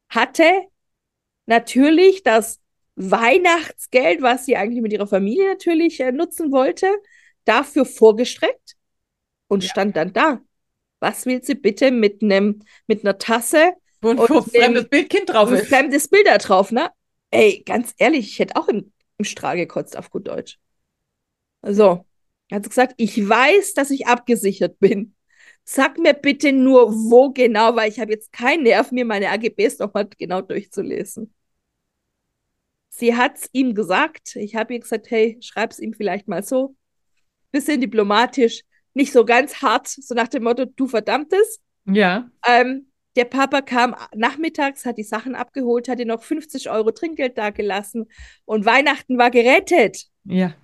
Hatte 0.09 0.43
natürlich 1.45 2.23
das 2.23 2.59
Weihnachtsgeld, 2.95 4.21
was 4.21 4.45
sie 4.45 4.57
eigentlich 4.57 4.81
mit 4.81 4.93
ihrer 4.93 5.07
Familie 5.07 5.47
natürlich 5.49 5.99
äh, 5.99 6.11
nutzen 6.11 6.51
wollte, 6.51 6.87
dafür 7.45 7.85
vorgestreckt 7.85 8.75
und 9.47 9.63
Ja. 9.63 9.69
stand 9.69 9.95
dann 9.95 10.13
da. 10.13 10.41
Was 10.99 11.25
will 11.25 11.43
sie 11.43 11.55
bitte 11.55 11.91
mit 11.91 12.23
einem 12.23 12.63
mit 12.87 13.03
einer 13.03 13.17
Tasse 13.17 13.73
Wo 14.01 14.09
ein 14.09 14.17
Und 14.17 14.29
wo 14.29 14.39
ein 14.39 14.45
fremdes 14.45 14.89
Bildkind 14.89 15.29
drauf 15.29 15.49
ein 15.49 15.57
ist. 15.57 15.67
fremdes 15.67 16.07
Bild 16.07 16.25
da 16.27 16.37
drauf, 16.37 16.71
ne? 16.71 16.89
Ey, 17.29 17.61
ganz 17.65 17.93
ehrlich, 17.97 18.31
ich 18.31 18.39
hätte 18.39 18.55
auch 18.55 18.67
im, 18.67 18.91
im 19.17 19.25
Strahl 19.25 19.57
gekotzt 19.57 19.97
auf 19.97 20.09
gut 20.09 20.27
Deutsch. 20.27 20.59
So, 21.61 22.05
hat 22.51 22.63
sie 22.63 22.69
gesagt, 22.69 22.93
ich 22.97 23.27
weiß, 23.27 23.73
dass 23.73 23.91
ich 23.91 24.07
abgesichert 24.07 24.79
bin. 24.79 25.13
Sag 25.69 25.97
mir 25.97 26.13
bitte 26.13 26.53
nur, 26.53 26.93
wo 26.93 27.29
genau, 27.29 27.75
weil 27.75 27.89
ich 27.89 27.99
habe 27.99 28.13
jetzt 28.13 28.31
keinen 28.31 28.63
Nerv, 28.63 28.93
mir 28.93 29.03
meine 29.03 29.29
AGBs 29.29 29.79
nochmal 29.79 30.07
genau 30.17 30.39
durchzulesen. 30.39 31.33
Sie 32.87 33.17
hat's 33.17 33.49
ihm 33.51 33.75
gesagt. 33.75 34.37
Ich 34.37 34.55
habe 34.55 34.75
ihr 34.75 34.79
gesagt, 34.79 35.11
hey, 35.11 35.37
schreib's 35.41 35.79
ihm 35.79 35.93
vielleicht 35.93 36.29
mal 36.29 36.41
so. 36.41 36.77
Bisschen 37.51 37.81
diplomatisch, 37.81 38.61
nicht 38.93 39.11
so 39.11 39.25
ganz 39.25 39.61
hart, 39.61 39.89
so 39.89 40.15
nach 40.15 40.29
dem 40.29 40.43
Motto, 40.43 40.63
du 40.63 40.87
verdammtes. 40.87 41.59
Ja. 41.83 42.31
Ähm, 42.47 42.89
der 43.17 43.25
Papa 43.25 43.59
kam 43.59 43.93
nachmittags, 44.15 44.85
hat 44.85 44.97
die 44.97 45.03
Sachen 45.03 45.35
abgeholt, 45.35 45.89
hat 45.89 45.99
ihr 45.99 46.05
noch 46.05 46.23
50 46.23 46.69
Euro 46.69 46.91
Trinkgeld 46.91 47.37
dagelassen 47.37 48.09
und 48.45 48.65
Weihnachten 48.65 49.17
war 49.17 49.31
gerettet. 49.31 50.05
Ja. 50.23 50.55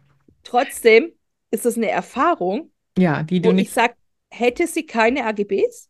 Trotzdem 0.44 1.12
ist 1.52 1.66
das 1.66 1.76
eine 1.76 1.89
Erfahrung, 1.89 2.72
Ja, 2.98 3.24
die 3.24 3.42
du 3.42 3.50
wo 3.50 3.52
ich 3.52 3.58
nicht. 3.58 3.74
Sage, 4.34 4.46
hätte 4.46 4.67
sie 4.67 4.86
keine 4.86 5.26
AGBs, 5.26 5.89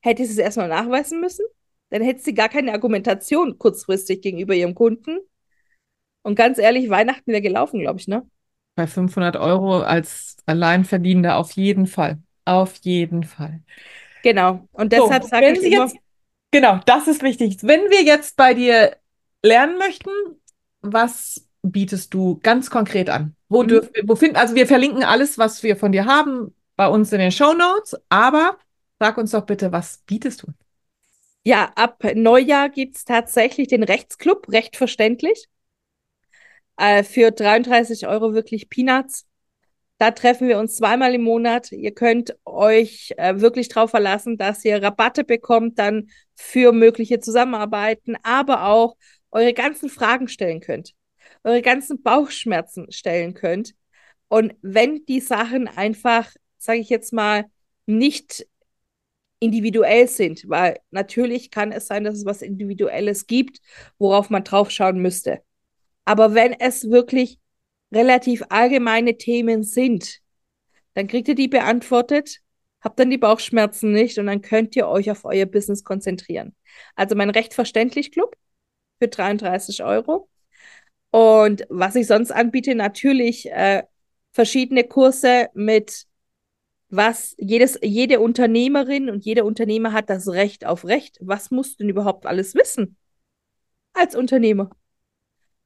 hätte 0.00 0.24
sie 0.24 0.32
es 0.32 0.38
erstmal 0.38 0.68
nachweisen 0.68 1.20
müssen, 1.20 1.46
dann 1.90 2.02
hätte 2.02 2.22
sie 2.22 2.34
gar 2.34 2.48
keine 2.48 2.72
Argumentation 2.72 3.58
kurzfristig 3.58 4.22
gegenüber 4.22 4.54
ihrem 4.54 4.74
Kunden. 4.74 5.18
Und 6.22 6.34
ganz 6.36 6.58
ehrlich, 6.58 6.90
Weihnachten 6.90 7.32
wäre 7.32 7.42
gelaufen, 7.42 7.80
glaube 7.80 8.00
ich, 8.00 8.08
ne? 8.08 8.28
Bei 8.74 8.86
500 8.86 9.36
Euro 9.36 9.80
als 9.80 10.36
Alleinverdienender 10.46 11.36
auf 11.36 11.52
jeden 11.52 11.86
Fall. 11.86 12.22
Auf 12.44 12.76
jeden 12.82 13.24
Fall. 13.24 13.62
Genau. 14.22 14.68
Und 14.72 14.92
So, 14.94 15.08
deshalb 15.08 15.24
sage 15.24 15.46
wenn 15.46 15.54
ich 15.54 15.60
Sie 15.60 15.72
immer, 15.72 15.92
jetzt, 15.92 15.96
genau, 16.50 16.80
das 16.86 17.08
ist 17.08 17.22
wichtig. 17.22 17.58
Wenn 17.62 17.82
wir 17.90 18.02
jetzt 18.04 18.36
bei 18.36 18.54
dir 18.54 18.96
lernen 19.42 19.78
möchten, 19.78 20.10
was 20.80 21.48
bietest 21.62 22.14
du 22.14 22.38
ganz 22.42 22.70
konkret 22.70 23.10
an? 23.10 23.34
Wo 23.48 23.62
Mhm. 23.62 23.68
dürfen 23.68 23.90
wir, 23.94 24.04
wo 24.06 24.16
finden, 24.16 24.36
also 24.36 24.54
wir 24.54 24.66
verlinken 24.66 25.04
alles, 25.04 25.38
was 25.38 25.62
wir 25.62 25.76
von 25.76 25.92
dir 25.92 26.06
haben, 26.06 26.54
bei 26.78 26.88
uns 26.88 27.12
in 27.12 27.18
den 27.18 27.32
Show 27.32 27.52
Notes, 27.52 27.94
aber 28.08 28.56
sag 28.98 29.18
uns 29.18 29.32
doch 29.32 29.44
bitte, 29.44 29.70
was 29.70 29.98
bietest 30.06 30.42
du? 30.42 30.46
ja, 31.48 31.72
ab 31.76 32.04
Neujahr 32.14 32.68
gibt 32.68 32.96
es 32.96 33.04
tatsächlich 33.06 33.68
den 33.68 33.82
Rechtsclub, 33.82 34.50
recht 34.50 34.76
verständlich. 34.76 35.46
Äh, 36.76 37.02
für 37.04 37.30
33 37.30 38.06
Euro 38.06 38.34
wirklich 38.34 38.68
Peanuts. 38.68 39.26
Da 39.96 40.10
treffen 40.10 40.46
wir 40.46 40.58
uns 40.58 40.76
zweimal 40.76 41.14
im 41.14 41.22
Monat. 41.22 41.72
Ihr 41.72 41.92
könnt 41.92 42.36
euch 42.44 43.14
äh, 43.16 43.40
wirklich 43.40 43.68
darauf 43.68 43.90
verlassen, 43.90 44.36
dass 44.36 44.62
ihr 44.64 44.82
Rabatte 44.82 45.24
bekommt 45.24 45.78
dann 45.78 46.10
für 46.34 46.72
mögliche 46.72 47.18
Zusammenarbeiten, 47.18 48.16
aber 48.22 48.66
auch 48.66 48.96
eure 49.30 49.54
ganzen 49.54 49.88
Fragen 49.88 50.28
stellen 50.28 50.60
könnt, 50.60 50.94
eure 51.44 51.62
ganzen 51.62 52.02
Bauchschmerzen 52.02 52.92
stellen 52.92 53.32
könnt. 53.32 53.74
Und 54.28 54.54
wenn 54.60 55.04
die 55.06 55.20
Sachen 55.20 55.66
einfach, 55.66 56.30
sage 56.68 56.80
ich 56.80 56.90
jetzt 56.90 57.14
mal, 57.14 57.46
nicht 57.86 58.46
individuell 59.38 60.06
sind, 60.06 60.46
weil 60.50 60.78
natürlich 60.90 61.50
kann 61.50 61.72
es 61.72 61.86
sein, 61.86 62.04
dass 62.04 62.14
es 62.14 62.26
was 62.26 62.42
Individuelles 62.42 63.26
gibt, 63.26 63.60
worauf 63.98 64.28
man 64.28 64.44
drauf 64.44 64.70
schauen 64.70 64.98
müsste. 65.00 65.40
Aber 66.04 66.34
wenn 66.34 66.52
es 66.52 66.90
wirklich 66.90 67.38
relativ 67.90 68.44
allgemeine 68.50 69.16
Themen 69.16 69.62
sind, 69.62 70.18
dann 70.92 71.06
kriegt 71.06 71.28
ihr 71.28 71.34
die 71.34 71.48
beantwortet, 71.48 72.40
habt 72.82 73.00
dann 73.00 73.08
die 73.08 73.16
Bauchschmerzen 73.16 73.92
nicht 73.92 74.18
und 74.18 74.26
dann 74.26 74.42
könnt 74.42 74.76
ihr 74.76 74.88
euch 74.88 75.10
auf 75.10 75.24
euer 75.24 75.46
Business 75.46 75.84
konzentrieren. 75.84 76.54
Also 76.96 77.16
mein 77.16 77.30
Recht 77.30 77.54
verständlich 77.54 78.12
Club 78.12 78.36
für 78.98 79.08
33 79.08 79.84
Euro. 79.84 80.28
Und 81.12 81.64
was 81.70 81.94
ich 81.94 82.06
sonst 82.06 82.30
anbiete, 82.30 82.74
natürlich 82.74 83.50
äh, 83.50 83.84
verschiedene 84.32 84.84
Kurse 84.84 85.48
mit 85.54 86.07
was 86.90 87.34
jedes, 87.38 87.78
jede 87.82 88.20
Unternehmerin 88.20 89.10
und 89.10 89.24
jeder 89.24 89.44
Unternehmer 89.44 89.92
hat 89.92 90.08
das 90.10 90.28
Recht 90.28 90.66
auf 90.66 90.84
Recht. 90.84 91.18
Was 91.20 91.50
musst 91.50 91.74
du 91.74 91.84
denn 91.84 91.90
überhaupt 91.90 92.26
alles 92.26 92.54
wissen 92.54 92.96
als 93.92 94.14
Unternehmer? 94.14 94.70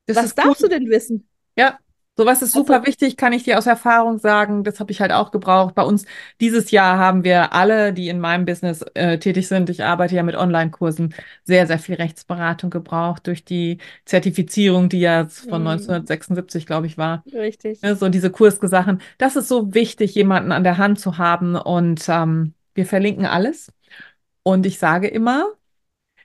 Das 0.07 0.17
was 0.17 0.35
darfst 0.35 0.63
gut. 0.63 0.65
du 0.65 0.69
denn 0.69 0.89
wissen? 0.89 1.29
Ja, 1.57 1.79
sowas 2.17 2.43
ist 2.43 2.53
super 2.53 2.83
Also, 2.83 2.87
wichtig, 2.87 3.17
kann 3.17 3.33
ich 3.33 3.45
dir 3.45 3.59
aus 3.59 3.67
Erfahrung 3.67 4.19
sagen. 4.19 4.65
Das 4.65 4.81
habe 4.81 4.93
ich 4.93 5.01
halt 5.01 5.13
auch 5.13 5.31
gebraucht. 5.31 5.75
Bei 5.75 5.83
uns 5.83 6.05
dieses 6.41 6.71
Jahr 6.71 6.99
haben 6.99 7.25
wir 7.25 7.53
alle, 7.55 7.93
die 7.93 8.09
in 8.09 8.21
meinem 8.21 8.45
Business 8.45 8.83
äh, 8.95 9.19
tätig 9.19 9.49
sind, 9.49 9.71
ich 9.71 9.83
arbeite 9.85 10.15
ja 10.17 10.23
mit 10.23 10.37
Online-Kursen, 10.37 11.15
sehr, 11.45 11.67
sehr 11.67 11.79
viel 11.79 11.95
Rechtsberatung 11.97 12.71
gebraucht 12.71 13.27
durch 13.27 13.45
die 13.45 13.79
Zertifizierung, 14.05 14.89
die 14.89 15.01
ja 15.01 15.27
von 15.29 15.63
mh, 15.63 15.65
1976, 15.65 16.67
glaube 16.67 16.87
ich, 16.87 16.99
war. 16.99 17.25
richtig. 17.33 17.81
Ne, 17.83 17.97
so 17.97 18.09
diese 18.09 18.31
Kursgesachen. 18.31 19.01
Das 19.19 19.37
ist 19.37 19.49
so 19.49 19.75
wichtig, 19.75 20.15
jemanden 20.15 20.53
an 20.53 20.65
der 20.65 20.79
Hand 20.79 21.01
zu 21.01 21.19
haben. 21.19 21.57
Und 21.57 22.05
ähm, 22.09 22.55
wir 22.75 22.87
verlinken 22.87 23.27
alles. 23.27 23.73
Und 24.43 24.67
ich 24.67 24.79
sage 24.79 25.09
immer, 25.09 25.47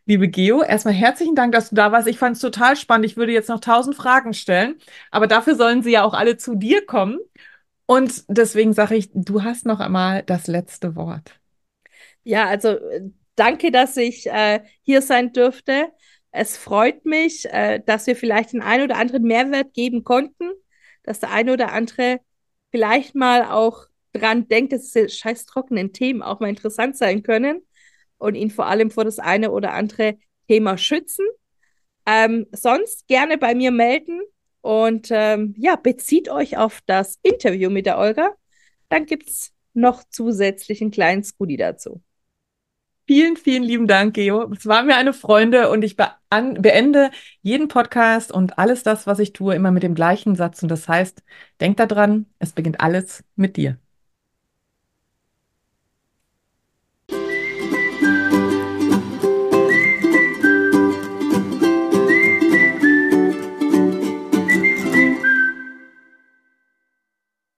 Liebe 0.10 0.30
Geo, 0.30 0.64
erstmal 0.64 0.94
herzlichen 0.94 1.36
Dank, 1.36 1.52
dass 1.52 1.68
du 1.68 1.76
da 1.76 1.92
warst. 1.92 2.08
Ich 2.08 2.18
fand 2.18 2.38
es 2.38 2.42
total 2.42 2.78
spannend. 2.78 3.06
Ich 3.06 3.18
würde 3.18 3.34
jetzt 3.34 3.50
noch 3.50 3.60
tausend 3.60 3.94
Fragen 3.94 4.34
stellen, 4.34 4.78
aber 5.12 5.28
dafür 5.28 5.56
sollen 5.56 5.84
sie 5.84 5.92
ja 5.92 6.06
auch 6.06 6.14
alle 6.14 6.38
zu 6.38 6.56
dir 6.56 6.86
kommen. 6.86 7.20
Und 7.88 8.24
deswegen 8.30 8.72
sage 8.72 8.96
ich, 8.96 9.10
du 9.14 9.44
hast 9.44 9.66
noch 9.66 9.82
einmal 9.82 10.24
das 10.24 10.48
letzte 10.48 10.96
Wort. 10.96 11.42
Ja, 12.24 12.46
also 12.48 12.70
äh, 12.70 13.02
danke, 13.36 13.70
dass 13.70 13.98
ich 13.98 14.28
äh, 14.28 14.62
hier 14.82 15.02
sein 15.02 15.34
dürfte. 15.34 15.92
Es 16.32 16.56
freut 16.56 17.04
mich, 17.04 17.46
äh, 17.52 17.82
dass 17.86 18.08
wir 18.08 18.16
vielleicht 18.16 18.54
den 18.54 18.62
einen 18.62 18.86
oder 18.86 18.96
anderen 18.96 19.24
Mehrwert 19.24 19.74
geben 19.74 20.06
konnten, 20.06 20.52
dass 21.04 21.20
der 21.20 21.32
eine 21.32 21.52
oder 21.52 21.74
andere 21.74 22.22
vielleicht 22.72 23.14
mal 23.14 23.44
auch 23.44 23.88
dran 24.14 24.48
denkt, 24.48 24.72
dass 24.72 24.84
diese 24.84 25.10
scheiß 25.10 25.46
trockenen 25.48 25.92
Themen 25.92 26.22
auch 26.22 26.40
mal 26.40 26.48
interessant 26.48 26.96
sein 26.96 27.24
können 27.24 27.67
und 28.18 28.36
ihn 28.36 28.52
vor 28.52 28.68
allem 28.68 28.92
vor 28.92 29.06
das 29.06 29.20
eine 29.20 29.52
oder 29.52 29.74
andere 29.74 30.18
Thema 30.48 30.78
schützen. 30.78 31.26
Ähm, 32.06 32.48
sonst 32.52 33.08
gerne 33.08 33.38
bei 33.38 33.54
mir 33.54 33.72
melden 33.72 34.22
und 34.62 35.10
ähm, 35.12 35.54
ja, 35.58 35.76
bezieht 35.76 36.30
euch 36.30 36.58
auf 36.58 36.82
das 36.86 37.20
Interview 37.22 37.70
mit 37.70 37.86
der 37.86 37.98
Olga. 37.98 38.34
Dann 38.90 39.06
gibt 39.06 39.30
es 39.30 39.52
noch 39.74 40.04
zusätzlich 40.10 40.82
einen 40.82 40.92
kleinen 40.92 41.24
Scooty 41.24 41.58
dazu. 41.58 42.02
Vielen, 43.06 43.38
vielen 43.38 43.64
lieben 43.64 43.88
Dank, 43.88 44.16
Geo. 44.16 44.52
Es 44.52 44.66
war 44.66 44.84
mir 44.84 44.98
eine 44.98 45.14
Freude 45.14 45.70
und 45.70 45.84
ich 45.84 45.96
bean- 45.96 46.62
beende 46.62 47.10
jeden 47.42 47.70
Podcast 47.70 48.34
und 48.34 48.58
alles 48.58 48.84
das, 48.84 49.08
was 49.08 49.20
ich 49.20 49.32
tue, 49.32 49.56
immer 49.56 49.72
mit 49.72 49.84
dem 49.84 49.96
gleichen 49.96 50.36
Satz. 50.36 50.62
Und 50.62 50.70
das 50.70 50.90
heißt, 50.90 51.24
denk 51.62 51.78
daran, 51.78 52.26
es 52.40 52.52
beginnt 52.52 52.82
alles 52.82 53.24
mit 53.38 53.56
dir. 53.56 53.78